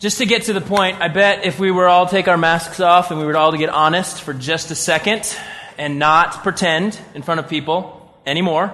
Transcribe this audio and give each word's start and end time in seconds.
Just 0.00 0.16
to 0.16 0.24
get 0.24 0.44
to 0.44 0.54
the 0.54 0.62
point, 0.62 0.98
I 1.02 1.08
bet 1.08 1.44
if 1.44 1.60
we 1.60 1.70
were 1.70 1.86
all 1.86 2.06
take 2.06 2.26
our 2.26 2.38
masks 2.38 2.80
off 2.80 3.10
and 3.10 3.20
we 3.20 3.26
were 3.26 3.36
all 3.36 3.52
to 3.52 3.58
get 3.58 3.68
honest 3.68 4.22
for 4.22 4.32
just 4.32 4.70
a 4.70 4.74
second 4.74 5.36
and 5.76 5.98
not 5.98 6.42
pretend 6.42 6.98
in 7.14 7.20
front 7.20 7.38
of 7.38 7.50
people 7.50 8.10
anymore, 8.24 8.72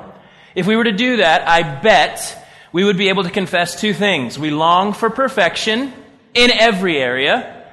if 0.54 0.68
we 0.68 0.76
were 0.76 0.84
to 0.84 0.92
do 0.92 1.16
that, 1.16 1.48
I 1.48 1.80
bet 1.80 2.46
we 2.70 2.84
would 2.84 2.96
be 2.96 3.08
able 3.08 3.24
to 3.24 3.30
confess 3.30 3.80
two 3.80 3.92
things. 3.92 4.38
We 4.38 4.50
long 4.50 4.92
for 4.92 5.10
perfection 5.10 5.92
in 6.32 6.52
every 6.52 6.96
area, 6.96 7.72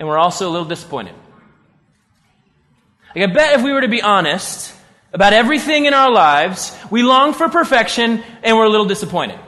and 0.00 0.08
we're 0.08 0.18
also 0.18 0.48
a 0.48 0.50
little 0.50 0.66
disappointed. 0.66 1.14
Like 3.14 3.30
I 3.30 3.32
bet 3.32 3.60
if 3.60 3.64
we 3.64 3.72
were 3.72 3.82
to 3.82 3.88
be 3.88 4.02
honest 4.02 4.74
about 5.12 5.32
everything 5.32 5.84
in 5.84 5.94
our 5.94 6.10
lives, 6.10 6.76
we 6.90 7.04
long 7.04 7.32
for 7.32 7.48
perfection 7.48 8.24
and 8.42 8.56
we're 8.56 8.66
a 8.66 8.70
little 8.70 8.86
disappointed. 8.86 9.38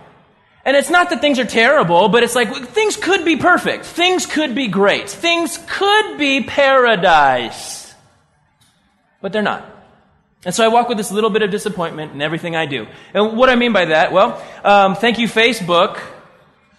And 0.65 0.77
it's 0.77 0.91
not 0.91 1.11
that 1.11 1.21
things 1.21 1.39
are 1.39 1.45
terrible, 1.45 2.09
but 2.09 2.23
it's 2.23 2.35
like 2.35 2.55
things 2.69 2.97
could 2.97 3.25
be 3.25 3.37
perfect. 3.37 3.87
Things 3.87 4.27
could 4.27 4.55
be 4.55 4.69
great. 4.69 5.09
Things 5.09 5.59
could 5.69 6.19
be 6.19 6.43
paradise. 6.43 7.95
But 9.23 9.33
they're 9.33 9.43
not. 9.43 9.65
And 10.45 10.55
so 10.55 10.65
I 10.65 10.69
walk 10.69 10.89
with 10.89 10.97
this 10.97 11.11
little 11.11 11.31
bit 11.31 11.43
of 11.43 11.51
disappointment 11.51 12.12
in 12.12 12.23
everything 12.23 12.57
I 12.57 12.67
do. 12.67 12.87
And 13.12 13.37
what 13.37 13.51
I 13.51 13.57
mean 13.57 13.73
by 13.73 13.87
that, 13.87 14.12
well, 14.12 14.43
um, 14.65 14.97
thank 14.97 15.19
you, 15.19 15.29
Facebook, 15.29 16.01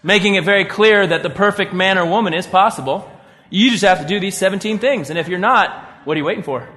making 0.04 0.36
it 0.36 0.44
very 0.44 0.66
clear 0.66 1.06
that 1.06 1.22
the 1.22 1.30
perfect 1.30 1.74
man 1.74 1.98
or 1.98 2.06
woman 2.06 2.34
is 2.34 2.48
possible. 2.48 3.12
You 3.50 3.70
just 3.70 3.84
have 3.84 4.02
to 4.02 4.08
do 4.08 4.20
these 4.20 4.38
17 4.38 4.80
things. 4.80 5.10
And 5.10 5.20
if 5.20 5.28
you're 5.28 5.40
not, 5.40 5.72
what 6.06 6.16
are 6.16 6.20
you 6.20 6.26
waiting 6.26 6.44
for? 6.44 6.68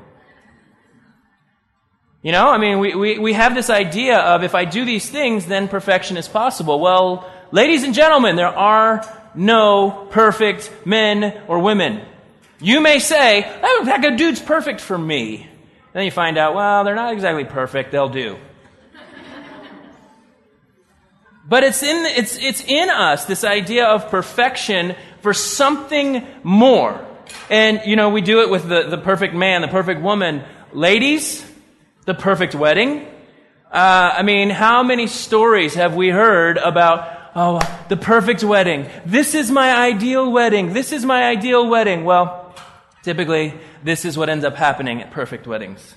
You 2.24 2.32
know, 2.32 2.48
I 2.48 2.56
mean, 2.56 2.78
we, 2.78 2.94
we, 2.94 3.18
we 3.18 3.32
have 3.34 3.54
this 3.54 3.68
idea 3.68 4.16
of 4.16 4.44
if 4.44 4.54
I 4.54 4.64
do 4.64 4.86
these 4.86 5.06
things, 5.06 5.44
then 5.44 5.68
perfection 5.68 6.16
is 6.16 6.26
possible. 6.26 6.80
Well, 6.80 7.30
ladies 7.52 7.82
and 7.82 7.92
gentlemen, 7.92 8.34
there 8.34 8.48
are 8.48 9.04
no 9.34 10.08
perfect 10.10 10.72
men 10.86 11.42
or 11.48 11.58
women. 11.58 12.00
You 12.60 12.80
may 12.80 12.98
say, 12.98 13.44
oh, 13.62 13.82
that 13.84 14.02
a 14.02 14.16
dude's 14.16 14.40
perfect 14.40 14.80
for 14.80 14.96
me. 14.96 15.46
Then 15.92 16.06
you 16.06 16.10
find 16.10 16.38
out, 16.38 16.54
well, 16.54 16.82
they're 16.82 16.94
not 16.94 17.12
exactly 17.12 17.44
perfect, 17.44 17.92
they'll 17.92 18.08
do. 18.08 18.38
but 21.46 21.62
it's 21.62 21.82
in, 21.82 22.06
it's, 22.06 22.38
it's 22.38 22.64
in 22.64 22.88
us, 22.88 23.26
this 23.26 23.44
idea 23.44 23.84
of 23.84 24.08
perfection 24.08 24.96
for 25.20 25.34
something 25.34 26.26
more. 26.42 27.06
And, 27.50 27.82
you 27.84 27.96
know, 27.96 28.08
we 28.08 28.22
do 28.22 28.40
it 28.40 28.48
with 28.48 28.66
the, 28.66 28.84
the 28.84 28.96
perfect 28.96 29.34
man, 29.34 29.60
the 29.60 29.68
perfect 29.68 30.00
woman. 30.00 30.42
Ladies, 30.72 31.44
the 32.04 32.14
perfect 32.14 32.54
wedding. 32.54 33.06
Uh, 33.70 34.14
I 34.18 34.22
mean, 34.22 34.50
how 34.50 34.82
many 34.82 35.06
stories 35.06 35.74
have 35.74 35.94
we 35.94 36.08
heard 36.08 36.58
about, 36.58 37.30
oh, 37.34 37.60
the 37.88 37.96
perfect 37.96 38.44
wedding? 38.44 38.88
This 39.04 39.34
is 39.34 39.50
my 39.50 39.74
ideal 39.74 40.30
wedding. 40.30 40.72
This 40.72 40.92
is 40.92 41.04
my 41.04 41.24
ideal 41.24 41.68
wedding. 41.68 42.04
Well, 42.04 42.54
typically, 43.02 43.54
this 43.82 44.04
is 44.04 44.16
what 44.16 44.28
ends 44.28 44.44
up 44.44 44.54
happening 44.54 45.02
at 45.02 45.10
perfect 45.10 45.46
weddings. 45.46 45.94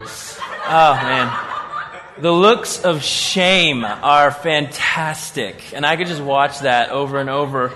Oh, 0.00 0.94
man. 1.02 1.48
The 2.18 2.30
looks 2.30 2.84
of 2.84 3.02
shame 3.02 3.84
are 3.84 4.30
fantastic. 4.30 5.72
And 5.74 5.86
I 5.86 5.96
could 5.96 6.06
just 6.06 6.22
watch 6.22 6.60
that 6.60 6.90
over 6.90 7.18
and 7.18 7.30
over. 7.30 7.72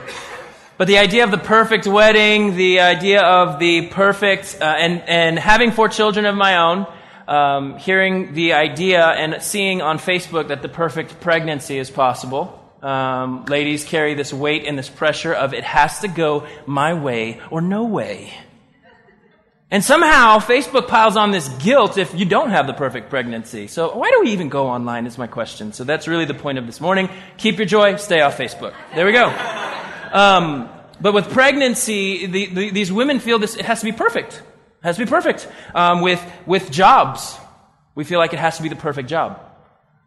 But 0.76 0.88
the 0.88 0.98
idea 0.98 1.24
of 1.24 1.30
the 1.30 1.38
perfect 1.38 1.86
wedding, 1.86 2.54
the 2.54 2.80
idea 2.80 3.22
of 3.22 3.58
the 3.58 3.86
perfect, 3.86 4.58
uh, 4.60 4.64
and, 4.64 5.00
and 5.08 5.38
having 5.38 5.72
four 5.72 5.88
children 5.88 6.26
of 6.26 6.36
my 6.36 6.58
own, 6.58 6.86
um, 7.28 7.78
hearing 7.78 8.34
the 8.34 8.52
idea 8.52 9.04
and 9.04 9.42
seeing 9.42 9.82
on 9.82 9.98
Facebook 9.98 10.48
that 10.48 10.62
the 10.62 10.68
perfect 10.68 11.20
pregnancy 11.20 11.78
is 11.78 11.90
possible. 11.90 12.62
Um, 12.82 13.46
ladies 13.46 13.84
carry 13.84 14.14
this 14.14 14.32
weight 14.32 14.64
and 14.66 14.78
this 14.78 14.88
pressure 14.88 15.32
of 15.32 15.54
it 15.54 15.64
has 15.64 16.00
to 16.00 16.08
go 16.08 16.46
my 16.66 16.94
way 16.94 17.40
or 17.50 17.60
no 17.60 17.84
way. 17.84 18.32
And 19.68 19.84
somehow 19.84 20.38
Facebook 20.38 20.86
piles 20.86 21.16
on 21.16 21.32
this 21.32 21.48
guilt 21.48 21.98
if 21.98 22.14
you 22.14 22.24
don't 22.24 22.50
have 22.50 22.68
the 22.68 22.72
perfect 22.72 23.10
pregnancy. 23.10 23.66
So 23.66 23.96
why 23.96 24.10
do 24.10 24.20
we 24.20 24.30
even 24.30 24.48
go 24.48 24.68
online 24.68 25.06
is 25.06 25.18
my 25.18 25.26
question. 25.26 25.72
So 25.72 25.82
that's 25.82 26.06
really 26.06 26.24
the 26.24 26.34
point 26.34 26.58
of 26.58 26.66
this 26.66 26.80
morning. 26.80 27.08
Keep 27.38 27.56
your 27.56 27.66
joy, 27.66 27.96
stay 27.96 28.20
off 28.20 28.38
Facebook. 28.38 28.74
There 28.94 29.04
we 29.04 29.12
go. 29.12 29.26
Um, 30.12 30.68
but 31.00 31.12
with 31.12 31.30
pregnancy, 31.30 32.26
the, 32.26 32.46
the, 32.46 32.70
these 32.70 32.92
women 32.92 33.18
feel 33.18 33.40
this, 33.40 33.56
it 33.56 33.64
has 33.64 33.80
to 33.80 33.86
be 33.86 33.92
perfect 33.92 34.40
has 34.86 34.96
to 34.96 35.04
be 35.04 35.08
perfect. 35.10 35.48
Um, 35.74 36.00
with, 36.00 36.22
with 36.46 36.70
jobs, 36.70 37.36
we 37.94 38.04
feel 38.04 38.18
like 38.18 38.32
it 38.32 38.38
has 38.38 38.56
to 38.58 38.62
be 38.62 38.68
the 38.68 38.76
perfect 38.76 39.08
job. 39.08 39.40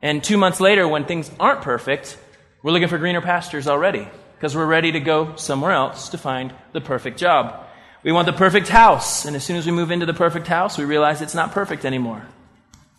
And 0.02 0.24
two 0.24 0.38
months 0.38 0.62
later, 0.62 0.88
when 0.88 1.06
things 1.06 1.30
aren't 1.40 1.62
perfect, 1.62 2.18
we're 2.64 2.72
looking 2.72 2.88
for 2.88 2.98
greener 2.98 3.22
pastures 3.22 3.68
already 3.68 4.08
because 4.36 4.56
we're 4.56 4.66
ready 4.66 4.94
to 4.94 5.02
go 5.02 5.36
somewhere 5.36 5.74
else 5.74 6.10
to 6.10 6.18
find 6.18 6.54
the 6.72 6.80
perfect 6.80 7.20
job. 7.20 7.66
We 8.04 8.14
want 8.14 8.26
the 8.26 8.34
perfect 8.34 8.70
house. 8.70 9.26
And 9.26 9.36
as 9.36 9.44
soon 9.44 9.58
as 9.58 9.66
we 9.66 9.74
move 9.74 9.92
into 9.92 10.06
the 10.06 10.14
perfect 10.14 10.48
house, 10.48 10.78
we 10.78 10.86
realize 10.86 11.22
it's 11.22 11.36
not 11.36 11.52
perfect 11.52 11.84
anymore. 11.84 12.26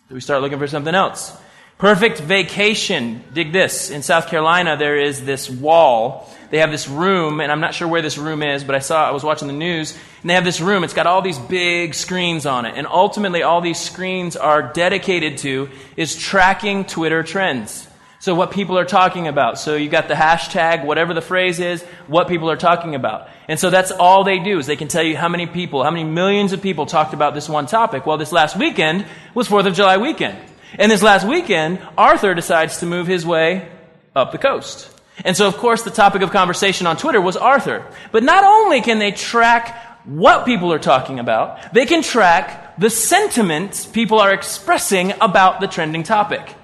So 0.07 0.15
we 0.15 0.21
start 0.21 0.43
looking 0.43 0.59
for 0.59 0.67
something 0.67 0.93
else. 0.93 1.35
Perfect 1.81 2.19
vacation. 2.19 3.23
Dig 3.33 3.51
this. 3.51 3.89
In 3.89 4.03
South 4.03 4.27
Carolina, 4.27 4.77
there 4.77 4.99
is 4.99 5.25
this 5.25 5.49
wall. 5.49 6.29
They 6.51 6.59
have 6.59 6.69
this 6.69 6.87
room, 6.87 7.39
and 7.39 7.51
I'm 7.51 7.59
not 7.59 7.73
sure 7.73 7.87
where 7.87 8.03
this 8.03 8.19
room 8.19 8.43
is, 8.43 8.63
but 8.63 8.75
I 8.75 8.79
saw, 8.79 9.07
I 9.07 9.09
was 9.09 9.23
watching 9.23 9.47
the 9.47 9.55
news, 9.55 9.97
and 10.21 10.29
they 10.29 10.35
have 10.35 10.43
this 10.43 10.61
room. 10.61 10.83
It's 10.83 10.93
got 10.93 11.07
all 11.07 11.23
these 11.23 11.39
big 11.39 11.95
screens 11.95 12.45
on 12.45 12.67
it. 12.67 12.75
And 12.77 12.85
ultimately, 12.85 13.41
all 13.41 13.61
these 13.61 13.79
screens 13.79 14.37
are 14.37 14.61
dedicated 14.61 15.39
to 15.39 15.69
is 15.97 16.15
tracking 16.15 16.85
Twitter 16.85 17.23
trends. 17.23 17.87
So 18.19 18.35
what 18.35 18.51
people 18.51 18.77
are 18.77 18.85
talking 18.85 19.27
about. 19.27 19.57
So 19.57 19.75
you 19.75 19.89
got 19.89 20.07
the 20.07 20.13
hashtag, 20.13 20.85
whatever 20.85 21.15
the 21.15 21.21
phrase 21.21 21.59
is, 21.59 21.81
what 22.05 22.27
people 22.27 22.51
are 22.51 22.57
talking 22.57 22.93
about. 22.93 23.27
And 23.47 23.59
so 23.59 23.71
that's 23.71 23.89
all 23.89 24.23
they 24.23 24.37
do 24.37 24.59
is 24.59 24.67
they 24.67 24.75
can 24.75 24.87
tell 24.87 25.01
you 25.01 25.17
how 25.17 25.29
many 25.29 25.47
people, 25.47 25.83
how 25.83 25.89
many 25.89 26.03
millions 26.03 26.53
of 26.53 26.61
people 26.61 26.85
talked 26.85 27.15
about 27.15 27.33
this 27.33 27.49
one 27.49 27.65
topic. 27.65 28.05
Well, 28.05 28.19
this 28.19 28.31
last 28.31 28.55
weekend 28.55 29.07
was 29.33 29.47
4th 29.47 29.65
of 29.65 29.73
July 29.73 29.97
weekend. 29.97 30.37
And 30.77 30.91
this 30.91 31.03
last 31.03 31.27
weekend, 31.27 31.79
Arthur 31.97 32.33
decides 32.33 32.79
to 32.79 32.85
move 32.85 33.07
his 33.07 33.25
way 33.25 33.69
up 34.15 34.31
the 34.31 34.37
coast. 34.37 34.89
And 35.23 35.35
so, 35.35 35.47
of 35.47 35.57
course, 35.57 35.83
the 35.83 35.91
topic 35.91 36.21
of 36.21 36.31
conversation 36.31 36.87
on 36.87 36.97
Twitter 36.97 37.21
was 37.21 37.37
Arthur. 37.37 37.85
But 38.11 38.23
not 38.23 38.43
only 38.43 38.81
can 38.81 38.99
they 38.99 39.11
track 39.11 39.99
what 40.05 40.45
people 40.45 40.73
are 40.73 40.79
talking 40.79 41.19
about, 41.19 41.73
they 41.73 41.85
can 41.85 42.01
track 42.01 42.77
the 42.77 42.89
sentiments 42.89 43.85
people 43.85 44.19
are 44.19 44.33
expressing 44.33 45.13
about 45.21 45.59
the 45.59 45.67
trending 45.67 46.03
topic. 46.03 46.55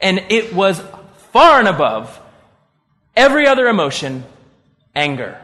And 0.00 0.24
it 0.28 0.52
was 0.52 0.82
far 1.32 1.58
and 1.58 1.68
above 1.68 2.20
every 3.14 3.46
other 3.46 3.68
emotion 3.68 4.24
anger. 4.94 5.40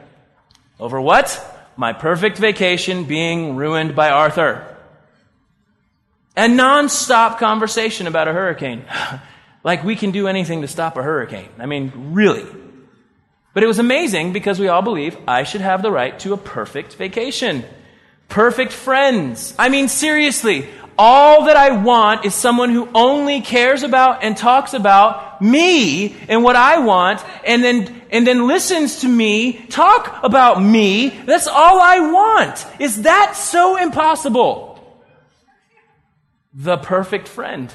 Over 0.79 1.01
what? 1.01 1.47
My 1.77 1.93
perfect 1.93 2.39
vacation 2.39 3.05
being 3.05 3.57
ruined 3.57 3.95
by 3.95 4.11
Arthur. 4.11 4.77
A 6.37 6.49
non-stop 6.49 7.39
conversation 7.39 8.07
about 8.07 8.29
a 8.29 8.33
hurricane. 8.33 8.85
like 9.65 9.85
we 9.85 9.97
can 9.97 10.11
do 10.11 10.29
anything 10.29 10.63
to 10.63 10.69
stop 10.69 10.97
a 10.97 11.03
hurricane. 11.03 11.49
I 11.59 11.67
mean, 11.67 11.93
really. 12.13 12.47
But 13.53 13.65
it 13.65 13.67
was 13.67 13.79
amazing 13.79 14.33
because 14.33 14.59
we 14.59 14.69
all 14.69 14.83
believe 14.83 15.17
I 15.27 15.43
should 15.43 15.61
have 15.61 15.83
the 15.83 15.91
right 15.91 16.19
to 16.21 16.33
a 16.33 16.37
perfect 16.37 16.95
vacation. 16.95 17.65
Perfect 18.29 18.73
friends. 18.73 19.55
I 19.59 19.69
mean, 19.69 19.89
seriously, 19.89 20.69
all 20.97 21.47
that 21.47 21.57
I 21.57 21.71
want 21.71 22.25
is 22.25 22.35
someone 22.35 22.71
who 22.71 22.89
only 22.95 23.41
cares 23.41 23.83
about 23.83 24.23
and 24.23 24.37
talks 24.37 24.73
about 24.73 25.43
me 25.43 26.15
and 26.29 26.45
what 26.45 26.55
I 26.55 26.79
want 26.79 27.25
and 27.45 27.65
then, 27.65 28.03
and 28.11 28.25
then 28.25 28.47
listens 28.47 29.01
to 29.01 29.09
me 29.09 29.55
talk 29.67 30.21
about 30.23 30.63
me. 30.63 31.09
That's 31.09 31.49
all 31.49 31.81
I 31.81 32.01
want. 32.01 32.67
Is 32.79 33.03
that 33.03 33.35
so 33.35 33.77
impossible? 33.77 34.70
The 36.53 36.77
perfect 36.77 37.29
friend. 37.29 37.73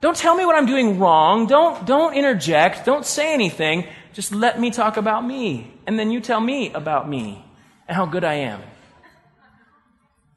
Don't 0.00 0.16
tell 0.16 0.34
me 0.34 0.46
what 0.46 0.56
I'm 0.56 0.66
doing 0.66 0.98
wrong. 0.98 1.46
Don't, 1.46 1.84
don't 1.86 2.14
interject. 2.14 2.86
Don't 2.86 3.04
say 3.04 3.34
anything. 3.34 3.86
Just 4.12 4.32
let 4.32 4.58
me 4.58 4.70
talk 4.70 4.96
about 4.96 5.26
me. 5.26 5.72
And 5.86 5.98
then 5.98 6.10
you 6.10 6.20
tell 6.20 6.40
me 6.40 6.72
about 6.72 7.08
me 7.08 7.44
and 7.86 7.96
how 7.96 8.06
good 8.06 8.24
I 8.24 8.34
am. 8.34 8.62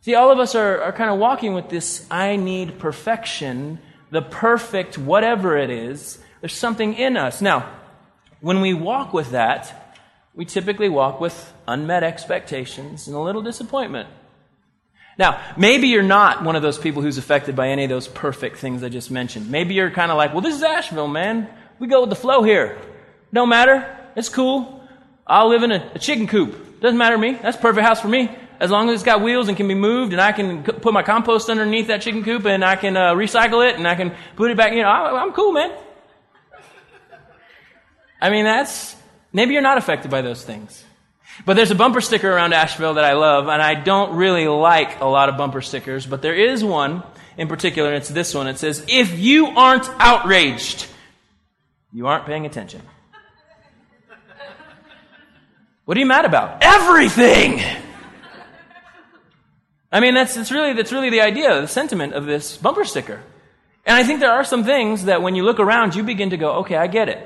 See, 0.01 0.15
all 0.15 0.31
of 0.31 0.39
us 0.39 0.53
are, 0.53 0.81
are 0.81 0.91
kind 0.91 1.09
of 1.09 1.17
walking 1.17 1.53
with 1.53 1.69
this 1.69 2.05
I 2.11 2.35
need 2.35 2.77
perfection, 2.77 3.79
the 4.11 4.21
perfect 4.21 4.97
whatever 4.97 5.57
it 5.57 5.69
is. 5.69 6.19
There's 6.41 6.53
something 6.53 6.93
in 6.95 7.15
us. 7.15 7.41
Now, 7.41 7.71
when 8.41 8.59
we 8.59 8.73
walk 8.73 9.13
with 9.13 9.31
that, 9.31 9.95
we 10.35 10.43
typically 10.43 10.89
walk 10.89 11.21
with 11.21 11.53
unmet 11.67 12.03
expectations 12.03 13.07
and 13.07 13.15
a 13.15 13.19
little 13.19 13.41
disappointment. 13.41 14.09
Now, 15.17 15.41
maybe 15.57 15.87
you're 15.87 16.03
not 16.03 16.43
one 16.43 16.55
of 16.55 16.61
those 16.61 16.77
people 16.77 17.01
who's 17.01 17.17
affected 17.17 17.55
by 17.55 17.69
any 17.69 17.83
of 17.83 17.89
those 17.89 18.07
perfect 18.07 18.57
things 18.57 18.83
I 18.83 18.89
just 18.89 19.11
mentioned. 19.11 19.49
Maybe 19.49 19.75
you're 19.75 19.91
kind 19.91 20.11
of 20.11 20.17
like, 20.17 20.33
well, 20.33 20.41
this 20.41 20.55
is 20.55 20.63
Asheville, 20.63 21.07
man. 21.07 21.47
We 21.79 21.87
go 21.87 22.01
with 22.01 22.09
the 22.09 22.15
flow 22.15 22.43
here. 22.43 22.77
No 23.31 23.45
matter. 23.45 23.97
It's 24.15 24.29
cool. 24.29 24.81
I'll 25.25 25.49
live 25.49 25.63
in 25.63 25.71
a, 25.71 25.91
a 25.95 25.99
chicken 25.99 26.27
coop. 26.27 26.79
Doesn't 26.81 26.97
matter 26.97 27.15
to 27.15 27.21
me. 27.21 27.37
That's 27.41 27.57
perfect 27.57 27.85
house 27.85 28.01
for 28.01 28.07
me. 28.07 28.29
As 28.59 28.71
long 28.71 28.89
as 28.89 28.95
it's 28.95 29.03
got 29.03 29.21
wheels 29.21 29.47
and 29.47 29.57
can 29.57 29.67
be 29.67 29.75
moved 29.75 30.13
and 30.13 30.21
I 30.21 30.31
can 30.31 30.63
put 30.63 30.93
my 30.93 31.03
compost 31.03 31.49
underneath 31.49 31.87
that 31.87 32.01
chicken 32.01 32.23
coop 32.23 32.45
and 32.45 32.63
I 32.63 32.75
can 32.75 32.95
uh, 32.95 33.13
recycle 33.13 33.67
it 33.67 33.75
and 33.75 33.87
I 33.87 33.95
can 33.95 34.13
put 34.35 34.51
it 34.51 34.57
back, 34.57 34.73
you 34.73 34.81
know, 34.81 34.87
I, 34.87 35.21
I'm 35.21 35.33
cool, 35.33 35.51
man. 35.51 35.71
I 38.21 38.29
mean, 38.29 38.45
that's, 38.45 38.95
Maybe 39.33 39.53
you're 39.53 39.63
not 39.63 39.79
affected 39.79 40.11
by 40.11 40.21
those 40.21 40.43
things. 40.43 40.83
But 41.45 41.55
there's 41.55 41.71
a 41.71 41.75
bumper 41.75 42.01
sticker 42.01 42.31
around 42.31 42.53
Asheville 42.53 42.95
that 42.95 43.03
I 43.03 43.13
love, 43.13 43.47
and 43.47 43.61
I 43.61 43.75
don't 43.75 44.15
really 44.15 44.47
like 44.47 45.01
a 45.01 45.05
lot 45.05 45.29
of 45.29 45.37
bumper 45.37 45.61
stickers, 45.61 46.05
but 46.05 46.21
there 46.21 46.35
is 46.35 46.63
one 46.63 47.03
in 47.37 47.47
particular, 47.47 47.89
and 47.89 47.97
it's 47.97 48.09
this 48.09 48.33
one. 48.33 48.47
It 48.47 48.57
says, 48.57 48.85
If 48.87 49.19
you 49.19 49.47
aren't 49.47 49.89
outraged, 49.99 50.87
you 51.91 52.07
aren't 52.07 52.25
paying 52.25 52.45
attention. 52.45 52.81
What 55.85 55.97
are 55.97 55.99
you 55.99 56.05
mad 56.05 56.25
about? 56.25 56.63
Everything! 56.63 57.61
I 59.91 59.99
mean, 59.99 60.15
that's, 60.15 60.33
that's, 60.33 60.51
really, 60.51 60.73
that's 60.73 60.91
really 60.91 61.09
the 61.09 61.21
idea, 61.21 61.61
the 61.61 61.67
sentiment 61.67 62.13
of 62.13 62.25
this 62.25 62.57
bumper 62.57 62.85
sticker. 62.85 63.21
And 63.85 63.95
I 63.95 64.03
think 64.03 64.21
there 64.21 64.31
are 64.31 64.43
some 64.43 64.63
things 64.63 65.05
that 65.05 65.21
when 65.21 65.35
you 65.35 65.43
look 65.43 65.59
around, 65.59 65.93
you 65.93 66.03
begin 66.03 66.29
to 66.29 66.37
go, 66.37 66.59
okay, 66.59 66.77
I 66.77 66.87
get 66.87 67.09
it. 67.09 67.19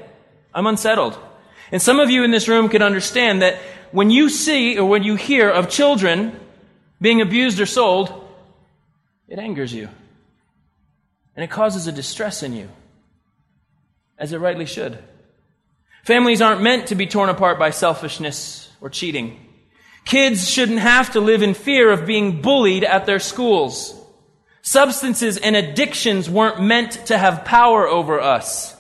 I'm 0.54 0.66
unsettled. 0.66 1.18
And 1.72 1.82
some 1.82 2.00
of 2.00 2.10
you 2.10 2.24
in 2.24 2.32
this 2.32 2.48
room 2.48 2.68
can 2.68 2.82
understand 2.82 3.42
that 3.42 3.58
when 3.92 4.10
you 4.10 4.30
see 4.30 4.78
or 4.78 4.86
when 4.86 5.04
you 5.04 5.16
hear 5.16 5.50
of 5.50 5.70
children 5.70 6.40
being 7.02 7.22
abused 7.22 7.60
or 7.60 7.66
sold, 7.66 8.12
it 9.28 9.40
angers 9.40 9.74
you. 9.74 9.90
And 11.36 11.44
it 11.44 11.52
causes 11.52 11.88
a 11.88 11.92
distress 11.92 12.42
in 12.42 12.54
you, 12.54 12.70
as 14.18 14.34
it 14.34 14.40
rightly 14.40 14.66
should. 14.66 14.98
Families 16.04 16.42
aren't 16.42 16.62
meant 16.62 16.88
to 16.88 16.96
be 16.96 17.06
torn 17.06 17.30
apart 17.30 17.60
by 17.60 17.70
selfishness 17.70 18.72
or 18.80 18.90
cheating. 18.90 19.40
Kids 20.06 20.50
shouldn't 20.50 20.80
have 20.80 21.12
to 21.12 21.20
live 21.20 21.42
in 21.42 21.54
fear 21.54 21.92
of 21.92 22.06
being 22.06 22.42
bullied 22.42 22.86
at 22.86 23.06
their 23.06 23.20
schools. 23.20 23.94
Substances 24.62 25.38
and 25.38 25.56
addictions 25.56 26.30
weren't 26.30 26.62
meant 26.62 26.94
to 27.08 27.18
have 27.18 27.44
power 27.44 27.88
over 27.88 28.20
us. 28.22 28.77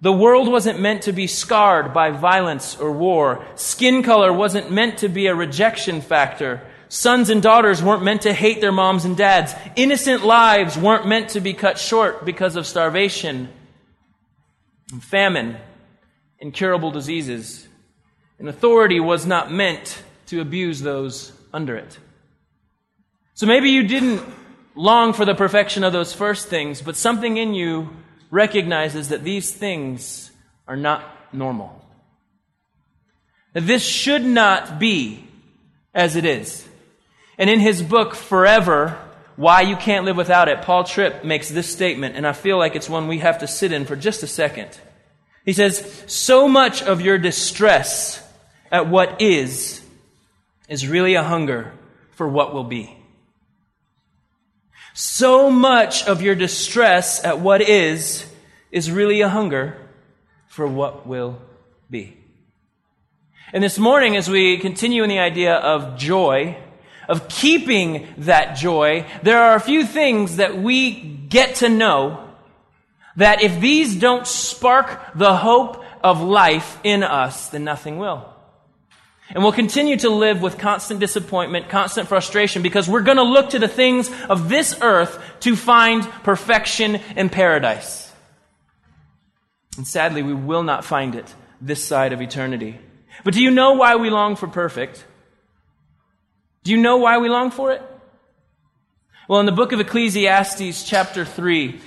The 0.00 0.12
world 0.12 0.48
wasn't 0.48 0.80
meant 0.80 1.02
to 1.02 1.12
be 1.12 1.26
scarred 1.26 1.94
by 1.94 2.10
violence 2.10 2.76
or 2.76 2.92
war. 2.92 3.44
Skin 3.54 4.02
color 4.02 4.32
wasn't 4.32 4.70
meant 4.70 4.98
to 4.98 5.08
be 5.08 5.26
a 5.26 5.34
rejection 5.34 6.00
factor. 6.00 6.60
Sons 6.88 7.30
and 7.30 7.42
daughters 7.42 7.82
weren't 7.82 8.04
meant 8.04 8.22
to 8.22 8.32
hate 8.32 8.60
their 8.60 8.72
moms 8.72 9.04
and 9.04 9.16
dads. 9.16 9.54
Innocent 9.76 10.24
lives 10.24 10.76
weren't 10.76 11.06
meant 11.06 11.30
to 11.30 11.40
be 11.40 11.54
cut 11.54 11.78
short 11.78 12.24
because 12.24 12.56
of 12.56 12.66
starvation, 12.66 13.48
and 14.92 15.02
famine, 15.02 15.56
incurable 16.38 16.90
diseases. 16.90 17.66
And 18.38 18.48
authority 18.48 19.00
was 19.00 19.26
not 19.26 19.50
meant 19.50 20.02
to 20.26 20.40
abuse 20.40 20.80
those 20.80 21.32
under 21.52 21.76
it. 21.76 21.98
So 23.34 23.46
maybe 23.46 23.70
you 23.70 23.82
didn't 23.84 24.22
long 24.74 25.12
for 25.12 25.24
the 25.24 25.34
perfection 25.34 25.82
of 25.84 25.92
those 25.92 26.12
first 26.12 26.48
things, 26.48 26.82
but 26.82 26.96
something 26.96 27.36
in 27.36 27.54
you 27.54 27.90
recognizes 28.34 29.10
that 29.10 29.22
these 29.22 29.52
things 29.52 30.32
are 30.66 30.76
not 30.76 31.04
normal. 31.32 31.80
That 33.52 33.60
this 33.60 33.84
should 33.84 34.24
not 34.24 34.80
be 34.80 35.24
as 35.94 36.16
it 36.16 36.24
is. 36.24 36.66
And 37.38 37.48
in 37.48 37.60
his 37.60 37.80
book, 37.80 38.16
Forever, 38.16 38.98
Why 39.36 39.60
You 39.60 39.76
Can't 39.76 40.04
Live 40.04 40.16
Without 40.16 40.48
It, 40.48 40.62
Paul 40.62 40.82
Tripp 40.82 41.24
makes 41.24 41.48
this 41.48 41.70
statement, 41.70 42.16
and 42.16 42.26
I 42.26 42.32
feel 42.32 42.58
like 42.58 42.74
it's 42.74 42.90
one 42.90 43.06
we 43.06 43.18
have 43.18 43.38
to 43.38 43.46
sit 43.46 43.70
in 43.70 43.84
for 43.84 43.94
just 43.94 44.24
a 44.24 44.26
second. 44.26 44.70
He 45.44 45.52
says, 45.52 46.02
So 46.08 46.48
much 46.48 46.82
of 46.82 47.00
your 47.00 47.18
distress 47.18 48.20
at 48.72 48.88
what 48.88 49.22
is 49.22 49.80
is 50.68 50.88
really 50.88 51.14
a 51.14 51.22
hunger 51.22 51.72
for 52.16 52.26
what 52.26 52.52
will 52.52 52.64
be. 52.64 53.03
So 54.96 55.50
much 55.50 56.06
of 56.06 56.22
your 56.22 56.36
distress 56.36 57.24
at 57.24 57.40
what 57.40 57.60
is 57.60 58.24
is 58.70 58.92
really 58.92 59.22
a 59.22 59.28
hunger 59.28 59.76
for 60.46 60.68
what 60.68 61.04
will 61.04 61.42
be. 61.90 62.16
And 63.52 63.62
this 63.62 63.76
morning, 63.76 64.16
as 64.16 64.30
we 64.30 64.56
continue 64.58 65.02
in 65.02 65.08
the 65.08 65.18
idea 65.18 65.56
of 65.56 65.98
joy, 65.98 66.56
of 67.08 67.28
keeping 67.28 68.06
that 68.18 68.56
joy, 68.56 69.04
there 69.24 69.42
are 69.42 69.56
a 69.56 69.60
few 69.60 69.84
things 69.84 70.36
that 70.36 70.58
we 70.58 70.92
get 70.92 71.56
to 71.56 71.68
know 71.68 72.30
that 73.16 73.42
if 73.42 73.60
these 73.60 73.96
don't 73.96 74.28
spark 74.28 75.12
the 75.16 75.36
hope 75.36 75.84
of 76.04 76.20
life 76.20 76.78
in 76.84 77.02
us, 77.02 77.48
then 77.48 77.64
nothing 77.64 77.98
will. 77.98 78.33
And 79.30 79.42
we'll 79.42 79.52
continue 79.52 79.96
to 79.98 80.10
live 80.10 80.42
with 80.42 80.58
constant 80.58 81.00
disappointment, 81.00 81.68
constant 81.68 82.08
frustration, 82.08 82.62
because 82.62 82.88
we're 82.88 83.02
going 83.02 83.16
to 83.16 83.22
look 83.22 83.50
to 83.50 83.58
the 83.58 83.68
things 83.68 84.10
of 84.28 84.48
this 84.48 84.76
earth 84.80 85.18
to 85.40 85.56
find 85.56 86.02
perfection 86.22 86.96
and 87.16 87.32
paradise. 87.32 88.12
And 89.76 89.86
sadly, 89.86 90.22
we 90.22 90.34
will 90.34 90.62
not 90.62 90.84
find 90.84 91.14
it 91.14 91.34
this 91.60 91.84
side 91.84 92.12
of 92.12 92.20
eternity. 92.20 92.78
But 93.24 93.34
do 93.34 93.42
you 93.42 93.50
know 93.50 93.72
why 93.72 93.96
we 93.96 94.10
long 94.10 94.36
for 94.36 94.46
perfect? 94.46 95.04
Do 96.62 96.70
you 96.70 96.76
know 96.76 96.98
why 96.98 97.18
we 97.18 97.28
long 97.28 97.50
for 97.50 97.72
it? 97.72 97.82
Well, 99.26 99.40
in 99.40 99.46
the 99.46 99.52
book 99.52 99.72
of 99.72 99.80
Ecclesiastes, 99.80 100.84
chapter 100.84 101.24
3, 101.24 101.80